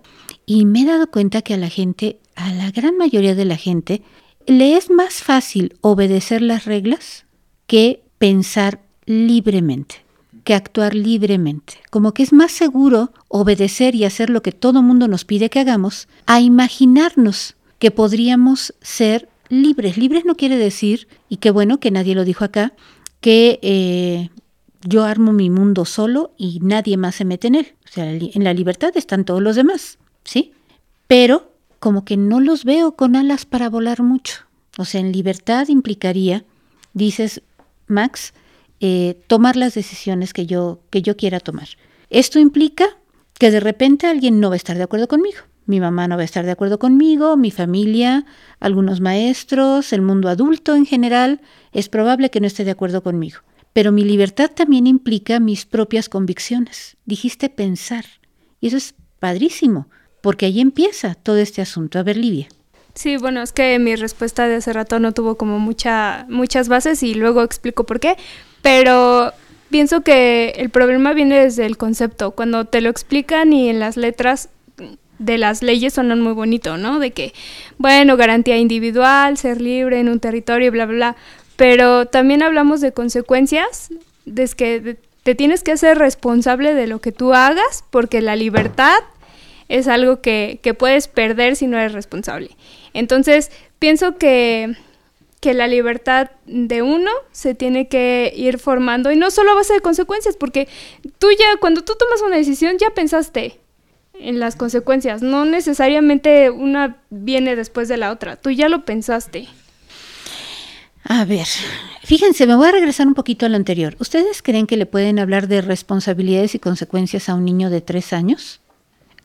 y 0.53 0.65
me 0.65 0.81
he 0.81 0.85
dado 0.85 1.09
cuenta 1.09 1.41
que 1.41 1.53
a 1.53 1.57
la 1.57 1.69
gente, 1.69 2.19
a 2.35 2.51
la 2.51 2.71
gran 2.71 2.97
mayoría 2.97 3.35
de 3.35 3.45
la 3.45 3.55
gente, 3.55 4.01
le 4.47 4.75
es 4.75 4.89
más 4.89 5.23
fácil 5.23 5.77
obedecer 5.79 6.41
las 6.41 6.65
reglas 6.65 7.25
que 7.67 8.03
pensar 8.17 8.81
libremente, 9.05 10.03
que 10.43 10.53
actuar 10.53 10.93
libremente. 10.93 11.75
Como 11.89 12.13
que 12.13 12.23
es 12.23 12.33
más 12.33 12.51
seguro 12.51 13.13
obedecer 13.29 13.95
y 13.95 14.03
hacer 14.03 14.29
lo 14.29 14.41
que 14.41 14.51
todo 14.51 14.81
mundo 14.81 15.07
nos 15.07 15.23
pide 15.23 15.49
que 15.49 15.61
hagamos 15.61 16.09
a 16.25 16.41
imaginarnos 16.41 17.55
que 17.79 17.91
podríamos 17.91 18.73
ser 18.81 19.29
libres. 19.47 19.95
Libres 19.95 20.25
no 20.25 20.35
quiere 20.35 20.57
decir, 20.57 21.07
y 21.29 21.37
qué 21.37 21.49
bueno 21.51 21.79
que 21.79 21.91
nadie 21.91 22.13
lo 22.13 22.25
dijo 22.25 22.43
acá, 22.43 22.73
que 23.21 23.57
eh, 23.61 24.31
yo 24.83 25.05
armo 25.05 25.31
mi 25.31 25.49
mundo 25.49 25.85
solo 25.85 26.33
y 26.37 26.59
nadie 26.61 26.97
más 26.97 27.15
se 27.15 27.23
mete 27.23 27.47
en 27.47 27.55
él. 27.55 27.67
O 27.85 27.93
sea, 27.93 28.11
en 28.11 28.43
la 28.43 28.53
libertad 28.53 28.91
están 28.95 29.23
todos 29.23 29.41
los 29.41 29.55
demás, 29.55 29.97
¿sí? 30.23 30.53
Pero 31.07 31.51
como 31.79 32.05
que 32.05 32.17
no 32.17 32.39
los 32.39 32.63
veo 32.63 32.95
con 32.95 33.15
alas 33.15 33.45
para 33.45 33.69
volar 33.69 34.03
mucho. 34.03 34.45
O 34.77 34.85
sea, 34.85 35.01
en 35.01 35.11
libertad 35.11 35.67
implicaría, 35.67 36.45
dices, 36.93 37.41
Max, 37.87 38.33
eh, 38.79 39.19
tomar 39.27 39.55
las 39.55 39.73
decisiones 39.73 40.33
que 40.33 40.45
yo, 40.45 40.79
que 40.89 41.01
yo 41.01 41.17
quiera 41.17 41.39
tomar. 41.39 41.67
Esto 42.09 42.39
implica 42.39 42.85
que 43.37 43.51
de 43.51 43.59
repente 43.59 44.07
alguien 44.07 44.39
no 44.39 44.49
va 44.49 44.55
a 44.55 44.57
estar 44.57 44.77
de 44.77 44.83
acuerdo 44.83 45.07
conmigo. 45.07 45.39
Mi 45.65 45.79
mamá 45.79 46.07
no 46.07 46.15
va 46.15 46.21
a 46.21 46.25
estar 46.25 46.45
de 46.45 46.51
acuerdo 46.51 46.79
conmigo, 46.79 47.37
mi 47.37 47.51
familia, 47.51 48.25
algunos 48.59 48.99
maestros, 48.99 49.93
el 49.93 50.01
mundo 50.01 50.29
adulto 50.29 50.75
en 50.75 50.85
general, 50.85 51.41
es 51.71 51.89
probable 51.89 52.29
que 52.29 52.41
no 52.41 52.47
esté 52.47 52.65
de 52.65 52.71
acuerdo 52.71 53.03
conmigo. 53.03 53.39
Pero 53.73 53.91
mi 53.91 54.03
libertad 54.03 54.51
también 54.53 54.85
implica 54.85 55.39
mis 55.39 55.65
propias 55.65 56.09
convicciones. 56.09 56.97
Dijiste 57.05 57.49
pensar. 57.49 58.05
Y 58.59 58.67
eso 58.67 58.77
es 58.77 58.95
padrísimo, 59.19 59.87
porque 60.21 60.45
ahí 60.45 60.61
empieza 60.61 61.15
todo 61.15 61.37
este 61.37 61.61
asunto. 61.61 61.99
A 61.99 62.03
ver, 62.03 62.17
Livia. 62.17 62.47
Sí, 62.93 63.17
bueno, 63.17 63.41
es 63.41 63.51
que 63.53 63.79
mi 63.79 63.95
respuesta 63.95 64.47
de 64.47 64.55
hace 64.55 64.73
rato 64.73 64.99
no 64.99 65.13
tuvo 65.13 65.35
como 65.35 65.59
mucha, 65.59 66.25
muchas 66.29 66.67
bases 66.67 67.03
y 67.03 67.13
luego 67.13 67.41
explico 67.41 67.85
por 67.85 67.99
qué, 67.99 68.17
pero 68.61 69.31
pienso 69.69 70.01
que 70.01 70.49
el 70.57 70.69
problema 70.69 71.13
viene 71.13 71.39
desde 71.39 71.65
el 71.65 71.77
concepto, 71.77 72.31
cuando 72.31 72.65
te 72.65 72.81
lo 72.81 72.89
explican 72.89 73.53
y 73.53 73.69
en 73.69 73.79
las 73.79 73.95
letras 73.95 74.49
de 75.19 75.37
las 75.37 75.61
leyes 75.61 75.93
sonan 75.93 76.19
muy 76.19 76.33
bonito, 76.33 76.77
¿no? 76.77 76.99
De 76.99 77.11
que, 77.11 77.33
bueno, 77.77 78.17
garantía 78.17 78.57
individual, 78.57 79.37
ser 79.37 79.61
libre 79.61 79.99
en 79.99 80.09
un 80.09 80.19
territorio, 80.19 80.71
bla, 80.71 80.85
bla, 80.85 80.95
bla, 80.95 81.15
pero 81.55 82.07
también 82.07 82.43
hablamos 82.43 82.81
de 82.81 82.91
consecuencias, 82.91 83.89
de 84.25 84.47
que 84.47 84.97
te 85.23 85.35
tienes 85.35 85.63
que 85.63 85.71
hacer 85.71 85.97
responsable 85.97 86.73
de 86.73 86.87
lo 86.87 86.99
que 86.99 87.11
tú 87.11 87.33
hagas, 87.33 87.83
porque 87.91 88.21
la 88.21 88.35
libertad 88.35 88.99
es 89.71 89.87
algo 89.87 90.21
que, 90.21 90.59
que 90.61 90.73
puedes 90.73 91.07
perder 91.07 91.55
si 91.55 91.65
no 91.65 91.77
eres 91.77 91.93
responsable. 91.93 92.51
Entonces, 92.93 93.51
pienso 93.79 94.17
que, 94.17 94.75
que 95.39 95.53
la 95.53 95.67
libertad 95.67 96.31
de 96.45 96.81
uno 96.81 97.09
se 97.31 97.55
tiene 97.55 97.87
que 97.87 98.33
ir 98.35 98.59
formando 98.59 99.11
y 99.11 99.15
no 99.15 99.31
solo 99.31 99.51
a 99.51 99.55
base 99.55 99.73
de 99.73 99.79
consecuencias, 99.79 100.35
porque 100.35 100.67
tú 101.19 101.27
ya, 101.31 101.57
cuando 101.59 101.83
tú 101.83 101.93
tomas 101.97 102.21
una 102.21 102.35
decisión, 102.35 102.77
ya 102.77 102.89
pensaste 102.91 103.59
en 104.19 104.39
las 104.39 104.55
consecuencias, 104.55 105.21
no 105.21 105.45
necesariamente 105.45 106.49
una 106.49 106.97
viene 107.09 107.55
después 107.55 107.87
de 107.87 107.97
la 107.97 108.11
otra, 108.11 108.35
tú 108.35 108.51
ya 108.51 108.67
lo 108.67 108.83
pensaste. 108.83 109.47
A 111.03 111.25
ver, 111.25 111.47
fíjense, 112.03 112.45
me 112.45 112.55
voy 112.55 112.67
a 112.67 112.73
regresar 112.73 113.07
un 113.07 113.15
poquito 113.15 113.45
a 113.45 113.49
lo 113.49 113.55
anterior. 113.55 113.95
¿Ustedes 113.99 114.41
creen 114.43 114.67
que 114.67 114.77
le 114.77 114.85
pueden 114.85 115.17
hablar 115.17 115.47
de 115.47 115.61
responsabilidades 115.61 116.55
y 116.55 116.59
consecuencias 116.59 117.27
a 117.29 117.35
un 117.35 117.45
niño 117.45 117.69
de 117.69 117.81
tres 117.81 118.13
años? 118.13 118.60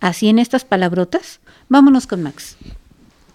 Así 0.06 0.28
en 0.28 0.38
estas 0.38 0.64
palabrotas. 0.64 1.40
Vámonos 1.68 2.06
con 2.06 2.22
Max. 2.22 2.56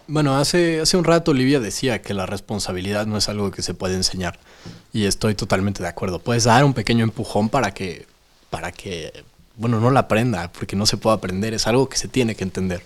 Bueno, 0.06 0.38
hace, 0.38 0.80
hace 0.80 0.96
un 0.96 1.04
rato 1.04 1.32
Olivia 1.32 1.60
decía 1.60 2.00
que 2.00 2.14
la 2.14 2.24
responsabilidad 2.24 3.04
no 3.04 3.18
es 3.18 3.28
algo 3.28 3.50
que 3.50 3.60
se 3.60 3.74
puede 3.74 3.94
enseñar. 3.94 4.38
Y 4.90 5.04
estoy 5.04 5.34
totalmente 5.34 5.82
de 5.82 5.90
acuerdo. 5.90 6.18
Puedes 6.18 6.44
dar 6.44 6.64
un 6.64 6.72
pequeño 6.72 7.04
empujón 7.04 7.50
para 7.50 7.72
que, 7.74 8.06
para 8.48 8.72
que, 8.72 9.22
bueno, 9.56 9.80
no 9.80 9.90
la 9.90 10.00
aprenda, 10.00 10.50
porque 10.50 10.74
no 10.74 10.86
se 10.86 10.96
puede 10.96 11.14
aprender, 11.14 11.52
es 11.52 11.66
algo 11.66 11.90
que 11.90 11.98
se 11.98 12.08
tiene 12.08 12.34
que 12.36 12.44
entender. 12.44 12.82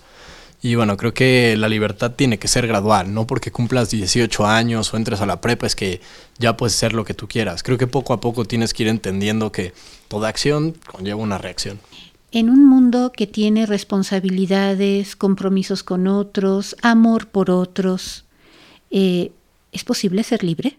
Y 0.62 0.74
bueno, 0.74 0.96
creo 0.96 1.14
que 1.14 1.54
la 1.56 1.68
libertad 1.68 2.10
tiene 2.10 2.40
que 2.40 2.48
ser 2.48 2.66
gradual, 2.66 3.14
no 3.14 3.24
porque 3.24 3.52
cumplas 3.52 3.90
18 3.90 4.48
años 4.48 4.92
o 4.92 4.96
entres 4.96 5.20
a 5.20 5.26
la 5.26 5.40
prepa 5.40 5.68
es 5.68 5.76
que 5.76 6.00
ya 6.38 6.56
puedes 6.56 6.74
ser 6.74 6.92
lo 6.92 7.04
que 7.04 7.14
tú 7.14 7.28
quieras. 7.28 7.62
Creo 7.62 7.78
que 7.78 7.86
poco 7.86 8.12
a 8.14 8.20
poco 8.20 8.46
tienes 8.46 8.74
que 8.74 8.82
ir 8.82 8.88
entendiendo 8.88 9.52
que 9.52 9.74
toda 10.08 10.28
acción 10.28 10.74
conlleva 10.90 11.20
una 11.20 11.38
reacción. 11.38 11.78
En 12.36 12.50
un 12.50 12.66
mundo 12.66 13.12
que 13.12 13.26
tiene 13.26 13.64
responsabilidades, 13.64 15.16
compromisos 15.16 15.82
con 15.82 16.06
otros, 16.06 16.76
amor 16.82 17.28
por 17.28 17.50
otros, 17.50 18.26
eh, 18.90 19.32
¿es 19.72 19.84
posible 19.84 20.22
ser 20.22 20.44
libre? 20.44 20.76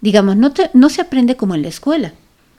Digamos, 0.00 0.34
no, 0.38 0.50
no 0.72 0.88
se 0.88 1.02
aprende 1.02 1.36
como 1.36 1.54
en 1.54 1.60
la 1.60 1.68
escuela, 1.68 2.14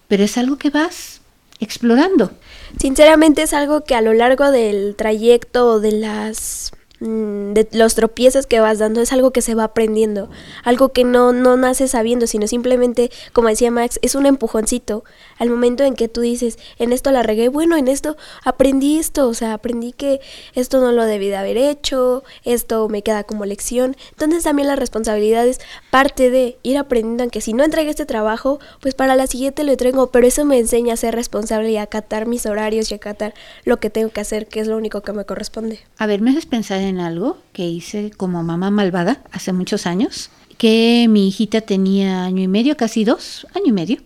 pero 0.07 0.23
es 0.23 0.37
algo 0.37 0.59
que 0.59 0.69
vas 0.69 1.21
explorando. 1.59 2.33
Sinceramente 2.77 3.41
es 3.41 3.53
algo 3.53 3.83
que 3.83 3.95
a 3.95 4.01
lo 4.01 4.13
largo 4.13 4.51
del 4.51 4.95
trayecto 4.95 5.79
de 5.79 5.93
las 5.93 6.71
de 7.03 7.67
los 7.73 7.95
tropiezos 7.95 8.47
que 8.47 8.61
vas 8.61 8.79
dando 8.79 9.01
es 9.01 9.11
algo 9.11 9.31
que 9.31 9.41
se 9.41 9.55
va 9.55 9.65
aprendiendo, 9.65 10.29
algo 10.63 10.89
que 10.89 11.03
no, 11.03 11.33
no 11.33 11.57
nace 11.57 11.89
sabiendo, 11.89 12.27
sino 12.27 12.47
simplemente, 12.47 13.11
como 13.33 13.49
decía 13.49 13.71
Max, 13.71 13.99
es 14.01 14.15
un 14.15 14.25
empujoncito. 14.25 15.03
Al 15.37 15.49
momento 15.49 15.83
en 15.83 15.95
que 15.95 16.07
tú 16.07 16.21
dices, 16.21 16.57
en 16.79 16.93
esto 16.93 17.11
la 17.11 17.21
regué, 17.21 17.49
bueno, 17.49 17.75
en 17.75 17.89
esto 17.89 18.15
aprendí 18.43 18.99
esto, 18.99 19.27
o 19.27 19.33
sea, 19.33 19.53
aprendí 19.53 19.91
que 19.91 20.21
esto 20.55 20.79
no 20.79 20.93
lo 20.93 21.05
debí 21.05 21.27
de 21.27 21.35
haber 21.35 21.57
hecho, 21.57 22.23
esto 22.45 22.87
me 22.87 23.01
queda 23.01 23.25
como 23.25 23.43
lección. 23.45 23.97
Entonces 24.11 24.43
también 24.43 24.69
la 24.69 24.77
responsabilidad 24.77 25.45
es 25.45 25.59
parte 25.91 26.29
de 26.29 26.57
ir 26.63 26.77
aprendiendo, 26.77 27.23
aunque 27.23 27.41
si 27.41 27.51
no 27.51 27.65
entregué 27.65 27.89
este 27.89 28.05
trabajo, 28.05 28.59
pues 28.79 28.95
para 28.95 29.15
la 29.15 29.27
siguiente 29.27 29.65
lo 29.65 29.73
entrego, 29.73 30.07
pero 30.07 30.25
eso 30.25 30.45
me 30.45 30.57
enseña 30.57 30.93
a 30.93 30.97
ser 30.97 31.15
responsable 31.15 31.69
y 31.71 31.77
a 31.77 31.83
acatar 31.83 32.27
mis 32.27 32.45
horarios 32.45 32.91
y 32.91 32.93
a 32.93 32.97
acatar 32.97 33.33
lo 33.65 33.77
que 33.81 33.89
tengo 33.89 34.09
que 34.09 34.21
hacer, 34.21 34.47
que 34.47 34.61
es 34.61 34.67
lo 34.67 34.77
único 34.77 35.01
que 35.01 35.11
me 35.11 35.25
corresponde. 35.25 35.79
A 35.97 36.07
ver, 36.07 36.21
me 36.21 36.31
haces 36.31 36.45
pensar 36.45 36.79
en 36.79 36.92
algo 36.99 37.37
que 37.51 37.67
hice 37.67 38.11
como 38.11 38.43
mamá 38.43 38.71
malvada 38.71 39.23
hace 39.31 39.53
muchos 39.53 39.85
años, 39.85 40.29
que 40.57 41.07
mi 41.09 41.27
hijita 41.27 41.61
tenía 41.61 42.25
año 42.25 42.43
y 42.43 42.47
medio, 42.47 42.77
casi 42.77 43.03
dos, 43.03 43.47
año 43.53 43.67
y 43.67 43.71
medio, 43.71 43.97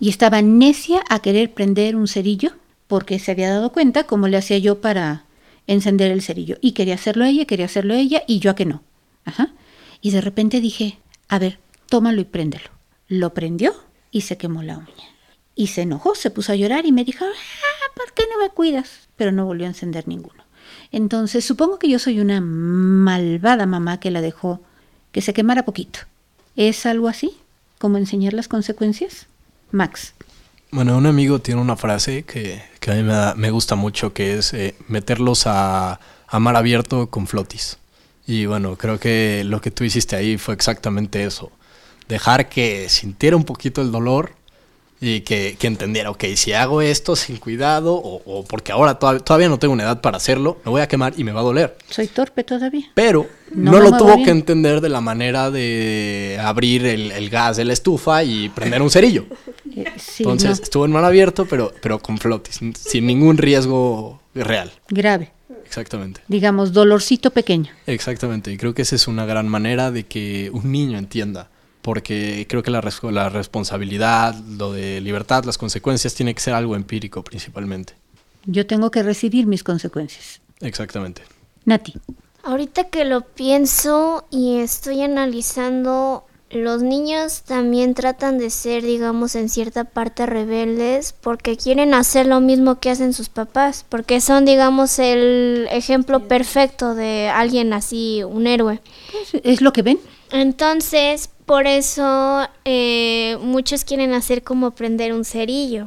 y 0.00 0.08
estaba 0.08 0.42
necia 0.42 1.02
a 1.08 1.20
querer 1.20 1.52
prender 1.52 1.96
un 1.96 2.08
cerillo 2.08 2.52
porque 2.86 3.18
se 3.18 3.30
había 3.30 3.50
dado 3.50 3.70
cuenta 3.70 4.04
cómo 4.04 4.26
le 4.26 4.36
hacía 4.36 4.58
yo 4.58 4.80
para 4.80 5.24
encender 5.68 6.10
el 6.10 6.22
cerillo. 6.22 6.56
Y 6.60 6.72
quería 6.72 6.94
hacerlo 6.94 7.24
ella, 7.24 7.44
quería 7.44 7.66
hacerlo 7.66 7.94
ella, 7.94 8.24
y 8.26 8.40
yo 8.40 8.50
a 8.50 8.56
que 8.56 8.64
no. 8.64 8.82
Ajá. 9.24 9.52
Y 10.00 10.10
de 10.10 10.20
repente 10.20 10.60
dije, 10.60 10.98
a 11.28 11.38
ver, 11.38 11.60
tómalo 11.88 12.20
y 12.20 12.24
préndelo. 12.24 12.70
Lo 13.06 13.32
prendió 13.32 13.74
y 14.10 14.22
se 14.22 14.36
quemó 14.36 14.62
la 14.62 14.78
uña. 14.78 15.14
Y 15.54 15.68
se 15.68 15.82
enojó, 15.82 16.16
se 16.16 16.30
puso 16.30 16.52
a 16.52 16.56
llorar 16.56 16.86
y 16.86 16.92
me 16.92 17.04
dijo, 17.04 17.24
ah, 17.24 17.92
¿por 17.94 18.12
qué 18.12 18.24
no 18.32 18.42
me 18.42 18.50
cuidas? 18.50 19.08
Pero 19.16 19.30
no 19.30 19.46
volvió 19.46 19.66
a 19.66 19.68
encender 19.68 20.08
ninguno. 20.08 20.39
Entonces, 20.92 21.44
supongo 21.44 21.78
que 21.78 21.88
yo 21.88 21.98
soy 21.98 22.20
una 22.20 22.40
malvada 22.40 23.66
mamá 23.66 24.00
que 24.00 24.10
la 24.10 24.20
dejó 24.20 24.60
que 25.12 25.22
se 25.22 25.32
quemara 25.32 25.64
poquito. 25.64 26.00
¿Es 26.56 26.86
algo 26.86 27.08
así? 27.08 27.36
¿Como 27.78 27.96
enseñar 27.96 28.32
las 28.32 28.48
consecuencias? 28.48 29.26
Max. 29.70 30.14
Bueno, 30.72 30.96
un 30.96 31.06
amigo 31.06 31.40
tiene 31.40 31.60
una 31.60 31.76
frase 31.76 32.22
que, 32.22 32.62
a 32.86 32.94
mí 32.94 33.02
me, 33.02 33.34
me, 33.34 33.50
gusta 33.50 33.74
mucho, 33.74 34.12
que 34.12 34.38
es 34.38 34.52
eh, 34.52 34.74
meterlos 34.88 35.46
a, 35.46 35.98
a 36.28 36.38
mar 36.38 36.56
abierto 36.56 37.08
con 37.08 37.26
flotis. 37.26 37.78
Y 38.26 38.46
bueno, 38.46 38.76
creo 38.76 39.00
que 39.00 39.42
lo 39.44 39.60
que 39.60 39.72
tú 39.72 39.82
hiciste 39.82 40.14
ahí 40.14 40.38
fue 40.38 40.54
exactamente 40.54 41.24
eso. 41.24 41.50
Dejar 42.08 42.48
que 42.48 42.88
sintiera 42.88 43.36
un 43.36 43.44
poquito 43.44 43.82
el 43.82 43.90
dolor 43.90 44.32
y 45.00 45.22
que, 45.22 45.56
que, 45.58 45.66
entendiera, 45.66 46.10
ok, 46.10 46.24
si 46.36 46.52
hago 46.52 46.82
esto 46.82 47.16
sin 47.16 47.38
cuidado 47.38 47.94
o, 47.94 48.44
porque 48.44 48.70
ahora 48.70 48.98
todavía, 48.98 49.48
no 49.48 49.58
tengo 49.58 49.72
una 49.72 49.84
edad 49.84 50.00
para 50.02 50.18
hacerlo, 50.18 50.58
me 50.64 50.70
voy 50.70 50.82
a 50.82 50.88
quemar 50.88 51.14
y 51.16 51.24
me 51.24 51.32
va 51.32 51.40
a 51.40 51.44
doler. 51.44 51.76
Soy 51.88 52.06
torpe 52.06 52.44
todavía. 52.44 52.90
Pero 52.94 53.26
no, 53.52 53.80
lo 53.80 53.96
tuvo 53.96 54.22
que 54.22 54.30
entender 54.30 54.82
de 54.82 54.90
la 54.90 55.00
manera 55.00 55.50
de 55.50 56.38
abrir 56.40 56.84
el, 56.84 57.30
gas 57.30 57.56
de 57.56 57.64
la 57.64 57.72
estufa 57.72 58.24
y 58.24 58.50
prender 58.50 58.82
un 58.82 58.90
cerillo. 58.90 59.26
Eh, 59.72 59.84
Entonces 60.18 60.58
estuvo 60.58 60.84
en 60.84 60.90
mal 60.90 61.04
abierto, 61.04 61.46
pero, 61.46 61.72
pero 61.80 62.00
con 62.00 62.18
flotis, 62.18 62.58
sin 62.74 63.06
ningún 63.06 63.38
riesgo 63.38 64.20
real. 64.34 64.72
Grave. 64.88 65.30
Exactamente. 65.64 66.22
Digamos, 66.26 66.72
dolorcito 66.72 67.30
pequeño. 67.30 67.70
Exactamente, 67.86 68.50
y 68.50 68.56
creo 68.56 68.74
que 68.74 68.82
esa 68.82 68.96
es 68.96 69.06
una 69.06 69.26
gran 69.26 69.46
manera 69.46 69.92
de 69.92 70.06
que 70.06 70.50
un 70.52 70.72
niño 70.72 70.98
entienda 70.98 71.50
porque 71.82 72.46
creo 72.48 72.62
que 72.62 72.70
la, 72.70 72.82
la 73.10 73.28
responsabilidad, 73.28 74.34
lo 74.34 74.72
de 74.72 75.00
libertad, 75.00 75.44
las 75.44 75.58
consecuencias, 75.58 76.14
tiene 76.14 76.34
que 76.34 76.40
ser 76.40 76.54
algo 76.54 76.76
empírico 76.76 77.24
principalmente. 77.24 77.94
Yo 78.46 78.66
tengo 78.66 78.90
que 78.90 79.02
recibir 79.02 79.46
mis 79.46 79.62
consecuencias. 79.62 80.40
Exactamente. 80.60 81.22
Nati. 81.64 81.94
Ahorita 82.42 82.84
que 82.84 83.04
lo 83.04 83.20
pienso 83.20 84.24
y 84.30 84.58
estoy 84.58 85.02
analizando, 85.02 86.24
los 86.50 86.82
niños 86.82 87.42
también 87.42 87.94
tratan 87.94 88.38
de 88.38 88.50
ser, 88.50 88.82
digamos, 88.82 89.34
en 89.34 89.48
cierta 89.48 89.84
parte 89.84 90.24
rebeldes 90.24 91.12
porque 91.12 91.56
quieren 91.56 91.92
hacer 91.92 92.26
lo 92.26 92.40
mismo 92.40 92.80
que 92.80 92.90
hacen 92.90 93.12
sus 93.12 93.28
papás, 93.28 93.84
porque 93.88 94.20
son, 94.20 94.46
digamos, 94.46 94.98
el 94.98 95.68
ejemplo 95.70 96.26
perfecto 96.28 96.94
de 96.94 97.28
alguien 97.28 97.72
así, 97.72 98.22
un 98.24 98.46
héroe. 98.46 98.80
Pues, 99.12 99.42
es 99.44 99.60
lo 99.60 99.72
que 99.72 99.82
ven. 99.82 100.00
Entonces, 100.32 101.28
por 101.46 101.66
eso 101.66 102.48
eh, 102.64 103.36
muchos 103.40 103.84
quieren 103.84 104.12
hacer 104.12 104.42
como 104.42 104.70
prender 104.72 105.12
un 105.12 105.24
cerillo. 105.24 105.86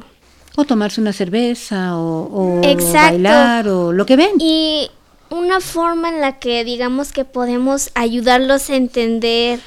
O 0.56 0.64
tomarse 0.64 1.00
una 1.00 1.12
cerveza, 1.12 1.98
o, 1.98 2.60
bailar, 2.60 3.66
o 3.68 3.92
lo 3.92 4.06
que 4.06 4.16
ven. 4.16 4.32
Y 4.38 4.90
una 5.30 5.60
forma 5.60 6.10
en 6.10 6.20
la 6.20 6.38
que 6.38 6.64
digamos 6.64 7.12
que 7.12 7.24
podemos 7.24 7.90
ayudarlos 7.94 8.70
a 8.70 8.76
entender 8.76 9.60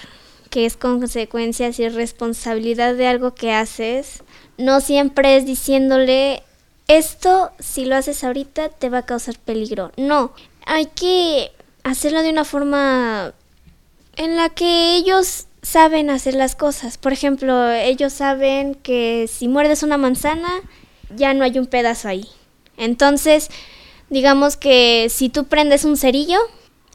que 0.50 0.66
es 0.66 0.78
consecuencias 0.78 1.80
y 1.80 1.90
responsabilidad 1.90 2.96
de 2.96 3.08
algo 3.08 3.36
que 3.36 3.52
haces, 3.52 4.24
no 4.58 4.80
siempre 4.80 5.36
es 5.36 5.46
diciéndole 5.46 6.44
esto 6.88 7.52
si 7.60 7.86
lo 7.86 7.96
haces 7.96 8.24
ahorita 8.24 8.70
te 8.70 8.90
va 8.90 9.00
a 9.00 9.06
causar 9.06 9.38
peligro. 9.40 9.92
No, 9.98 10.32
hay 10.66 10.86
que 10.86 11.52
hacerlo 11.84 12.22
de 12.22 12.30
una 12.30 12.46
forma 12.46 13.34
en 14.18 14.36
la 14.36 14.50
que 14.50 14.96
ellos 14.96 15.46
saben 15.62 16.10
hacer 16.10 16.34
las 16.34 16.56
cosas. 16.56 16.98
Por 16.98 17.14
ejemplo, 17.14 17.72
ellos 17.72 18.14
saben 18.14 18.76
que 18.76 19.30
si 19.32 19.48
muerdes 19.48 19.84
una 19.84 19.98
manzana, 19.98 20.50
ya 21.16 21.34
no 21.34 21.44
hay 21.44 21.60
un 21.60 21.68
pedazo 21.68 22.08
ahí. 22.08 22.28
Entonces, 22.78 23.50
digamos 24.10 24.58
que 24.58 25.08
si 25.10 25.30
tú 25.30 25.46
prendes 25.46 25.86
un 25.86 25.98
cerillo, 25.98 26.40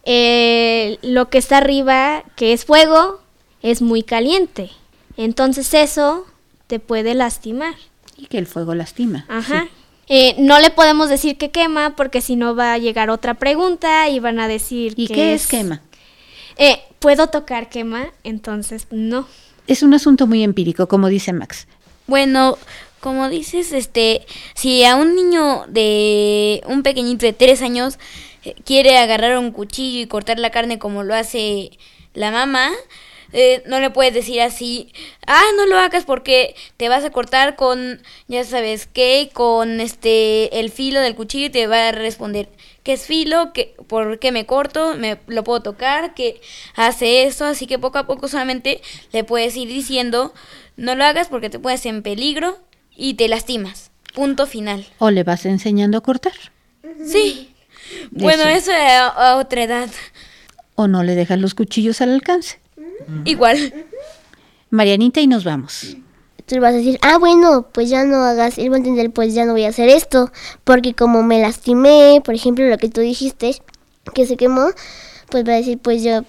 eh, 0.04 0.98
lo 1.02 1.28
que 1.28 1.38
está 1.38 1.58
arriba, 1.58 2.24
que 2.36 2.52
es 2.52 2.64
fuego, 2.64 3.20
es 3.62 3.82
muy 3.82 4.02
caliente. 4.02 4.70
Entonces 5.16 5.74
eso 5.74 6.26
te 6.66 6.78
puede 6.78 7.14
lastimar. 7.14 7.74
Y 8.16 8.26
que 8.26 8.38
el 8.38 8.46
fuego 8.46 8.74
lastima. 8.74 9.26
Ajá. 9.28 9.68
Eh, 10.08 10.34
no 10.38 10.58
le 10.58 10.70
podemos 10.70 11.08
decir 11.08 11.38
que 11.38 11.50
quema 11.50 11.94
porque 11.96 12.20
si 12.20 12.36
no 12.36 12.56
va 12.56 12.72
a 12.72 12.78
llegar 12.78 13.08
otra 13.08 13.34
pregunta 13.34 14.08
y 14.08 14.18
van 14.18 14.40
a 14.40 14.48
decir 14.48 14.94
¿Y 14.96 15.06
que 15.06 15.14
qué 15.14 15.34
es 15.34 15.46
quema? 15.46 15.80
Eh, 16.56 16.80
¿Puedo 17.02 17.26
tocar 17.26 17.68
quema? 17.68 18.06
Entonces 18.22 18.86
no. 18.92 19.26
Es 19.66 19.82
un 19.82 19.92
asunto 19.92 20.28
muy 20.28 20.44
empírico, 20.44 20.86
como 20.86 21.08
dice 21.08 21.32
Max. 21.32 21.66
Bueno, 22.06 22.56
como 23.00 23.28
dices, 23.28 23.72
este, 23.72 24.24
si 24.54 24.84
a 24.84 24.94
un 24.94 25.16
niño 25.16 25.64
de 25.66 26.62
un 26.68 26.84
pequeñito 26.84 27.26
de 27.26 27.32
tres 27.32 27.60
años 27.60 27.98
eh, 28.44 28.54
quiere 28.64 28.98
agarrar 28.98 29.36
un 29.36 29.50
cuchillo 29.50 30.00
y 30.00 30.06
cortar 30.06 30.38
la 30.38 30.50
carne 30.50 30.78
como 30.78 31.02
lo 31.02 31.12
hace 31.16 31.72
la 32.14 32.30
mamá, 32.30 32.70
eh, 33.32 33.64
no 33.66 33.80
le 33.80 33.90
puedes 33.90 34.14
decir 34.14 34.40
así, 34.40 34.92
ah, 35.26 35.42
no 35.56 35.66
lo 35.66 35.78
hagas 35.78 36.04
porque 36.04 36.54
te 36.76 36.88
vas 36.88 37.02
a 37.02 37.10
cortar 37.10 37.56
con, 37.56 38.00
ya 38.28 38.44
sabes 38.44 38.86
qué, 38.86 39.30
con 39.32 39.80
este, 39.80 40.60
el 40.60 40.70
filo 40.70 41.00
del 41.00 41.16
cuchillo 41.16 41.46
y 41.46 41.50
te 41.50 41.66
va 41.66 41.88
a 41.88 41.92
responder, 41.92 42.48
¿qué 42.82 42.94
es 42.94 43.06
filo? 43.06 43.52
¿Qué, 43.52 43.74
¿Por 43.86 44.18
qué 44.18 44.32
me 44.32 44.46
corto? 44.46 44.96
¿Me 44.96 45.18
lo 45.26 45.44
puedo 45.44 45.60
tocar? 45.60 46.14
¿Qué 46.14 46.40
hace 46.74 47.24
eso? 47.24 47.44
Así 47.44 47.66
que 47.66 47.78
poco 47.78 47.98
a 47.98 48.06
poco 48.06 48.28
solamente 48.28 48.80
le 49.12 49.24
puedes 49.24 49.56
ir 49.56 49.68
diciendo, 49.68 50.32
no 50.76 50.94
lo 50.94 51.04
hagas 51.04 51.28
porque 51.28 51.50
te 51.50 51.58
puedes 51.58 51.84
en 51.86 52.02
peligro 52.02 52.58
y 52.96 53.14
te 53.14 53.28
lastimas. 53.28 53.90
Punto 54.14 54.46
final. 54.46 54.86
¿O 54.98 55.10
le 55.10 55.22
vas 55.24 55.46
enseñando 55.46 55.98
a 55.98 56.02
cortar? 56.02 56.34
Sí. 57.06 57.54
Bueno, 58.10 58.44
eso, 58.44 58.72
a, 58.72 59.06
a 59.06 59.36
otra 59.36 59.62
edad. 59.62 59.88
¿O 60.74 60.88
no 60.88 61.02
le 61.02 61.14
dejas 61.14 61.38
los 61.38 61.54
cuchillos 61.54 62.00
al 62.00 62.10
alcance? 62.10 62.58
Igual. 63.24 63.72
Marianita, 64.70 65.20
y 65.20 65.26
nos 65.26 65.44
vamos. 65.44 65.96
Tú 66.46 66.60
vas 66.60 66.74
a 66.74 66.76
decir, 66.78 66.98
ah, 67.02 67.18
bueno, 67.18 67.66
pues 67.72 67.88
ya 67.88 68.04
no 68.04 68.16
hagas, 68.24 68.58
él 68.58 68.70
va 68.70 68.76
a 68.76 68.78
entender, 68.78 69.10
pues 69.10 69.34
ya 69.34 69.44
no 69.44 69.52
voy 69.52 69.64
a 69.64 69.68
hacer 69.68 69.88
esto, 69.88 70.30
porque 70.64 70.94
como 70.94 71.22
me 71.22 71.40
lastimé, 71.40 72.20
por 72.24 72.34
ejemplo, 72.34 72.66
lo 72.66 72.78
que 72.78 72.88
tú 72.88 73.00
dijiste, 73.00 73.62
que 74.14 74.26
se 74.26 74.36
quemó, 74.36 74.70
pues 75.30 75.46
va 75.46 75.52
a 75.52 75.56
decir, 75.56 75.78
pues 75.78 76.02
yo, 76.02 76.22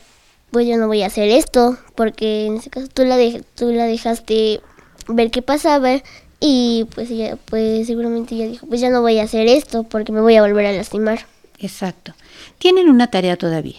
pues 0.51 0.67
yo 0.67 0.77
no 0.77 0.87
voy 0.87 1.03
a 1.03 1.07
hacer 1.07 1.29
esto, 1.29 1.77
porque 1.95 2.45
en 2.45 2.57
ese 2.57 2.69
caso 2.69 2.87
tú 2.87 3.03
la, 3.05 3.17
tú 3.55 3.71
la 3.71 3.85
dejaste 3.85 4.61
ver 5.07 5.31
qué 5.31 5.41
pasaba 5.41 6.01
y 6.39 6.87
pues 6.93 7.09
ella, 7.09 7.37
pues 7.45 7.87
seguramente 7.87 8.35
ella 8.35 8.47
dijo, 8.47 8.67
pues 8.67 8.81
ya 8.81 8.89
no 8.89 9.01
voy 9.01 9.19
a 9.19 9.23
hacer 9.23 9.47
esto, 9.47 9.83
porque 9.83 10.11
me 10.11 10.21
voy 10.21 10.35
a 10.35 10.41
volver 10.41 10.65
a 10.65 10.71
lastimar. 10.71 11.25
Exacto. 11.59 12.13
Tienen 12.57 12.89
una 12.89 13.07
tarea 13.07 13.37
todavía. 13.37 13.77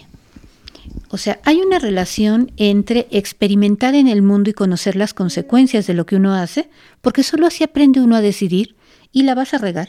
O 1.09 1.17
sea, 1.17 1.39
hay 1.43 1.61
una 1.61 1.79
relación 1.79 2.51
entre 2.57 3.07
experimentar 3.11 3.95
en 3.95 4.07
el 4.07 4.21
mundo 4.21 4.49
y 4.49 4.53
conocer 4.53 4.95
las 4.95 5.13
consecuencias 5.13 5.87
de 5.87 5.93
lo 5.93 6.05
que 6.05 6.15
uno 6.15 6.33
hace, 6.33 6.69
porque 7.01 7.23
solo 7.23 7.47
así 7.47 7.63
aprende 7.63 8.01
uno 8.01 8.15
a 8.15 8.21
decidir 8.21 8.75
y 9.11 9.23
la 9.23 9.35
vas 9.35 9.53
a 9.53 9.57
regar, 9.57 9.87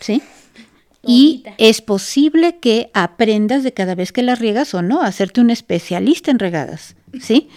¿sí? 0.00 0.22
Y 1.06 1.44
es 1.58 1.82
posible 1.82 2.58
que 2.58 2.90
aprendas 2.94 3.62
de 3.62 3.74
cada 3.74 3.94
vez 3.94 4.10
que 4.10 4.22
la 4.22 4.34
riegas 4.34 4.74
o 4.74 4.82
no, 4.82 5.02
hacerte 5.02 5.40
un 5.40 5.50
especialista 5.50 6.30
en 6.30 6.38
regadas, 6.38 6.96
¿sí? 7.20 7.48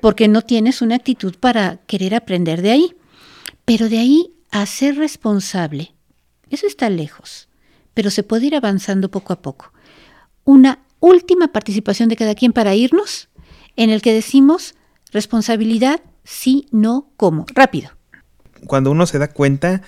Porque 0.00 0.26
no 0.26 0.42
tienes 0.42 0.82
una 0.82 0.96
actitud 0.96 1.36
para 1.38 1.78
querer 1.86 2.14
aprender 2.14 2.60
de 2.60 2.72
ahí. 2.72 2.96
Pero 3.64 3.88
de 3.88 3.98
ahí 3.98 4.32
a 4.50 4.66
ser 4.66 4.96
responsable, 4.96 5.94
eso 6.50 6.66
está 6.66 6.90
lejos, 6.90 7.48
pero 7.94 8.10
se 8.10 8.24
puede 8.24 8.46
ir 8.46 8.56
avanzando 8.56 9.10
poco 9.10 9.32
a 9.32 9.40
poco. 9.40 9.72
Una 10.44 10.80
última 11.02 11.48
participación 11.48 12.08
de 12.08 12.16
cada 12.16 12.34
quien 12.34 12.52
para 12.52 12.74
irnos, 12.74 13.28
en 13.76 13.90
el 13.90 14.00
que 14.00 14.14
decimos 14.14 14.74
responsabilidad, 15.12 16.00
sí, 16.24 16.66
no, 16.70 17.10
cómo. 17.16 17.44
Rápido. 17.54 17.90
Cuando 18.66 18.90
uno 18.90 19.06
se 19.06 19.18
da 19.18 19.28
cuenta 19.28 19.82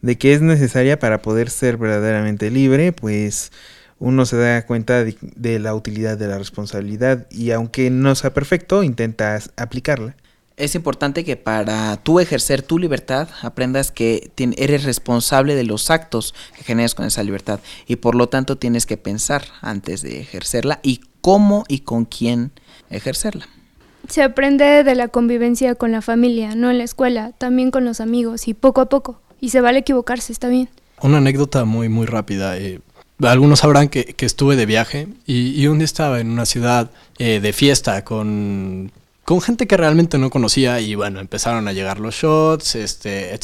de 0.00 0.18
que 0.18 0.32
es 0.32 0.40
necesaria 0.40 0.98
para 0.98 1.22
poder 1.22 1.50
ser 1.50 1.76
verdaderamente 1.76 2.50
libre, 2.50 2.92
pues 2.92 3.52
uno 3.98 4.26
se 4.26 4.36
da 4.36 4.66
cuenta 4.66 5.04
de, 5.04 5.16
de 5.20 5.58
la 5.58 5.74
utilidad 5.74 6.16
de 6.16 6.28
la 6.28 6.38
responsabilidad 6.38 7.26
y 7.30 7.50
aunque 7.50 7.90
no 7.90 8.14
sea 8.14 8.32
perfecto, 8.32 8.82
intentas 8.82 9.52
aplicarla. 9.56 10.16
Es 10.56 10.76
importante 10.76 11.24
que 11.24 11.36
para 11.36 11.96
tú 11.96 12.20
ejercer 12.20 12.62
tu 12.62 12.78
libertad 12.78 13.28
aprendas 13.42 13.90
que 13.90 14.30
eres 14.56 14.84
responsable 14.84 15.56
de 15.56 15.64
los 15.64 15.90
actos 15.90 16.32
que 16.56 16.62
generas 16.62 16.94
con 16.94 17.06
esa 17.06 17.24
libertad 17.24 17.58
y 17.88 17.96
por 17.96 18.14
lo 18.14 18.28
tanto 18.28 18.56
tienes 18.56 18.86
que 18.86 18.96
pensar 18.96 19.42
antes 19.62 20.02
de 20.02 20.20
ejercerla 20.20 20.78
y 20.84 21.00
cómo 21.20 21.64
y 21.66 21.80
con 21.80 22.04
quién 22.04 22.52
ejercerla. 22.88 23.48
Se 24.08 24.22
aprende 24.22 24.84
de 24.84 24.94
la 24.94 25.08
convivencia 25.08 25.74
con 25.74 25.90
la 25.90 26.02
familia, 26.02 26.54
no 26.54 26.70
en 26.70 26.78
la 26.78 26.84
escuela, 26.84 27.32
también 27.36 27.72
con 27.72 27.84
los 27.84 28.00
amigos 28.00 28.46
y 28.46 28.54
poco 28.54 28.80
a 28.80 28.88
poco. 28.88 29.20
Y 29.40 29.48
se 29.48 29.60
vale 29.60 29.80
equivocarse, 29.80 30.32
está 30.32 30.48
bien. 30.48 30.68
Una 31.02 31.16
anécdota 31.18 31.64
muy, 31.64 31.88
muy 31.88 32.06
rápida. 32.06 32.56
Eh, 32.58 32.80
algunos 33.22 33.60
sabrán 33.60 33.88
que, 33.88 34.04
que, 34.04 34.26
estuve 34.26 34.54
de 34.54 34.66
viaje 34.66 35.08
y, 35.26 35.60
y, 35.60 35.66
un 35.66 35.78
día 35.78 35.84
estaba 35.84 36.20
en 36.20 36.30
una 36.30 36.46
ciudad 36.46 36.90
eh, 37.18 37.40
de 37.40 37.52
fiesta 37.52 38.04
con 38.04 38.92
con 39.24 39.40
gente 39.40 39.66
que 39.66 39.76
realmente 39.76 40.18
no 40.18 40.30
conocía 40.30 40.80
y 40.80 40.94
bueno, 40.94 41.20
empezaron 41.20 41.66
a 41.66 41.72
llegar 41.72 41.98
los 41.98 42.14
shots, 42.14 42.76
este. 42.76 43.38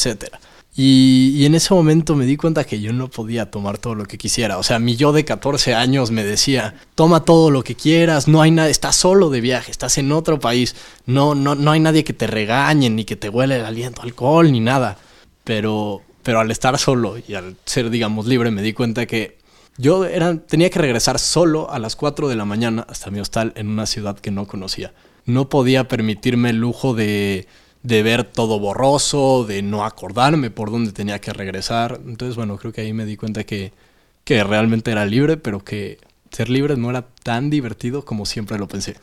Y, 0.77 1.33
y, 1.37 1.47
en 1.47 1.55
ese 1.57 1.75
momento 1.75 2.15
me 2.15 2.27
di 2.27 2.37
cuenta 2.37 2.65
que 2.65 2.81
yo 2.81 2.93
no 2.93 3.09
podía 3.09 3.51
tomar 3.51 3.79
todo 3.79 3.95
lo 3.97 4.05
que 4.05 4.19
quisiera. 4.19 4.57
O 4.59 4.63
sea, 4.63 4.79
mi 4.79 4.95
yo 4.95 5.13
de 5.13 5.25
14 5.25 5.75
años 5.75 6.11
me 6.11 6.23
decía, 6.23 6.75
toma 6.95 7.25
todo 7.25 7.51
lo 7.51 7.65
que 7.65 7.75
quieras, 7.75 8.29
no 8.29 8.41
hay 8.41 8.53
nada, 8.53 8.69
estás 8.69 8.95
solo 8.97 9.31
de 9.31 9.41
viaje, 9.41 9.71
estás 9.71 9.99
en 9.99 10.13
otro 10.13 10.39
país, 10.39 10.77
no, 11.07 11.35
no, 11.35 11.55
no 11.57 11.73
hay 11.73 11.81
nadie 11.81 12.05
que 12.05 12.13
te 12.13 12.29
regañe, 12.29 12.89
ni 12.89 13.05
que 13.05 13.17
te 13.17 13.29
huele 13.29 13.57
el 13.57 13.65
aliento 13.65 14.03
alcohol, 14.03 14.53
ni 14.53 14.61
nada. 14.61 14.97
Pero, 15.45 16.03
pero 16.23 16.41
al 16.41 16.51
estar 16.51 16.79
solo 16.79 17.17
y 17.27 17.35
al 17.35 17.57
ser, 17.65 17.91
digamos, 17.91 18.27
libre, 18.27 18.51
me 18.51 18.63
di 18.63 18.73
cuenta 18.73 19.07
que 19.07 19.39
yo 19.77 20.05
era, 20.05 20.37
tenía 20.37 20.71
que 20.71 20.79
regresar 20.79 21.19
solo 21.19 21.71
a 21.71 21.79
las 21.79 21.97
4 21.97 22.29
de 22.29 22.37
la 22.37 22.45
mañana 22.45 22.87
hasta 22.89 23.11
mi 23.11 23.19
hostal 23.19 23.53
en 23.57 23.69
una 23.69 23.87
ciudad 23.87 24.19
que 24.19 24.31
no 24.31 24.47
conocía 24.47 24.93
no 25.27 25.49
podía 25.49 25.89
permitirme 25.89 26.51
el 26.51 26.57
lujo 26.57 26.95
de, 26.95 27.47
de 27.83 28.03
ver 28.03 28.25
todo 28.25 28.59
borroso, 28.59 29.45
de 29.45 29.63
no 29.63 29.85
acordarme 29.85 30.51
por 30.51 30.71
dónde 30.71 30.93
tenía 30.93 31.21
que 31.21 31.33
regresar. 31.33 32.01
Entonces, 32.07 32.37
bueno, 32.37 32.57
creo 32.57 32.73
que 32.73 32.83
ahí 32.83 32.93
me 32.93 33.07
di 33.07 33.17
cuenta 33.17 33.45
que, 33.45 33.73
que 34.25 34.45
realmente 34.45 34.91
era 34.91 35.07
libre, 35.07 35.37
pero 35.37 35.65
que 35.65 35.99
ser 36.31 36.49
libre 36.49 36.77
no 36.77 36.91
era 36.91 37.07
tan 37.23 37.51
divertido 37.51 38.05
como 38.05 38.27
siempre 38.27 38.59
lo 38.59 38.69
pensé. 38.69 38.97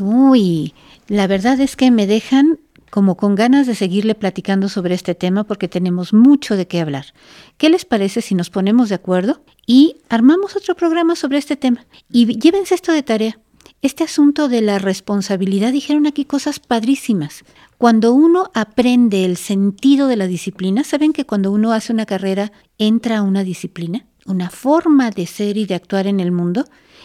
Uy, 0.00 0.74
la 1.06 1.26
verdad 1.26 1.60
es 1.60 1.76
que 1.76 1.90
me 1.90 2.06
dejan 2.06 2.58
como 2.90 3.16
con 3.16 3.34
ganas 3.34 3.66
de 3.66 3.74
seguirle 3.74 4.14
platicando 4.14 4.68
sobre 4.68 4.94
este 4.94 5.14
tema 5.14 5.44
porque 5.44 5.68
tenemos 5.68 6.12
mucho 6.12 6.56
de 6.56 6.66
qué 6.66 6.80
hablar. 6.80 7.06
¿Qué 7.56 7.68
les 7.68 7.84
parece 7.84 8.22
si 8.22 8.34
nos 8.34 8.50
ponemos 8.50 8.88
de 8.88 8.94
acuerdo 8.96 9.42
y 9.66 9.96
armamos 10.08 10.56
otro 10.56 10.74
programa 10.74 11.14
sobre 11.14 11.38
este 11.38 11.56
tema? 11.56 11.86
Y 12.10 12.38
llévense 12.38 12.74
esto 12.74 12.92
de 12.92 13.02
tarea 13.02 13.38
este 13.80 14.04
asunto 14.04 14.48
de 14.48 14.60
la 14.60 14.78
responsabilidad, 14.78 15.72
dijeron 15.72 16.06
aquí 16.06 16.24
cosas 16.24 16.58
padrísimas. 16.58 17.44
Cuando 17.76 18.12
uno 18.12 18.50
aprende 18.54 19.24
el 19.24 19.36
sentido 19.36 20.08
de 20.08 20.16
la 20.16 20.26
disciplina, 20.26 20.82
¿saben 20.82 21.12
que 21.12 21.24
cuando 21.24 21.52
uno 21.52 21.72
hace 21.72 21.92
una 21.92 22.06
carrera 22.06 22.50
entra 22.76 23.18
a 23.18 23.22
una 23.22 23.44
disciplina? 23.44 24.06
Una 24.26 24.50
forma 24.50 25.10
de 25.10 25.26
ser 25.26 25.56
y 25.56 25.64
de 25.64 25.76
actuar 25.76 26.08
en 26.08 26.18
el 26.18 26.32
mundo, 26.32 26.64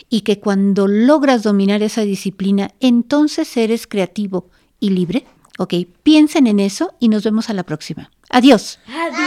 y 0.09 0.21
que 0.21 0.39
cuando 0.39 0.87
logras 0.87 1.43
dominar 1.43 1.83
esa 1.83 2.01
disciplina, 2.01 2.71
entonces 2.79 3.55
eres 3.55 3.85
creativo 3.87 4.49
y 4.79 4.89
libre. 4.89 5.25
Ok, 5.59 5.75
piensen 6.01 6.47
en 6.47 6.59
eso 6.59 6.95
y 6.99 7.09
nos 7.09 7.23
vemos 7.23 7.49
a 7.49 7.53
la 7.53 7.63
próxima. 7.63 8.09
Adiós. 8.29 8.79
Adiós. 8.87 9.19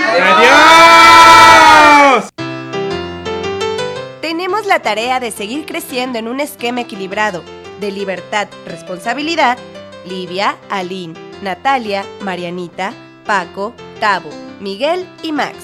Adiós. 2.20 2.30
Tenemos 4.26 4.66
la 4.66 4.82
tarea 4.82 5.20
de 5.20 5.30
seguir 5.30 5.66
creciendo 5.66 6.18
en 6.18 6.26
un 6.26 6.40
esquema 6.40 6.80
equilibrado 6.80 7.44
de 7.78 7.92
libertad, 7.92 8.48
responsabilidad. 8.66 9.56
Livia, 10.04 10.56
Aline, 10.68 11.14
Natalia, 11.42 12.04
Marianita, 12.22 12.92
Paco, 13.24 13.72
Tabo, 14.00 14.30
Miguel 14.58 15.08
y 15.22 15.30
Max, 15.30 15.54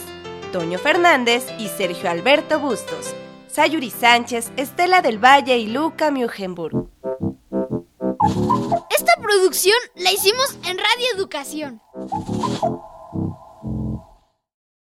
Toño 0.52 0.78
Fernández 0.78 1.44
y 1.58 1.66
Sergio 1.66 2.08
Alberto 2.08 2.60
Bustos, 2.60 3.16
Sayuri 3.48 3.90
Sánchez, 3.90 4.52
Estela 4.56 5.02
del 5.02 5.18
Valle 5.18 5.58
y 5.58 5.66
Luca 5.66 6.12
Mugenburg. 6.12 6.88
Esta 8.96 9.16
producción 9.20 9.76
la 9.96 10.12
hicimos 10.12 10.56
en 10.68 10.78
Radio 10.78 11.06
Educación. 11.16 11.82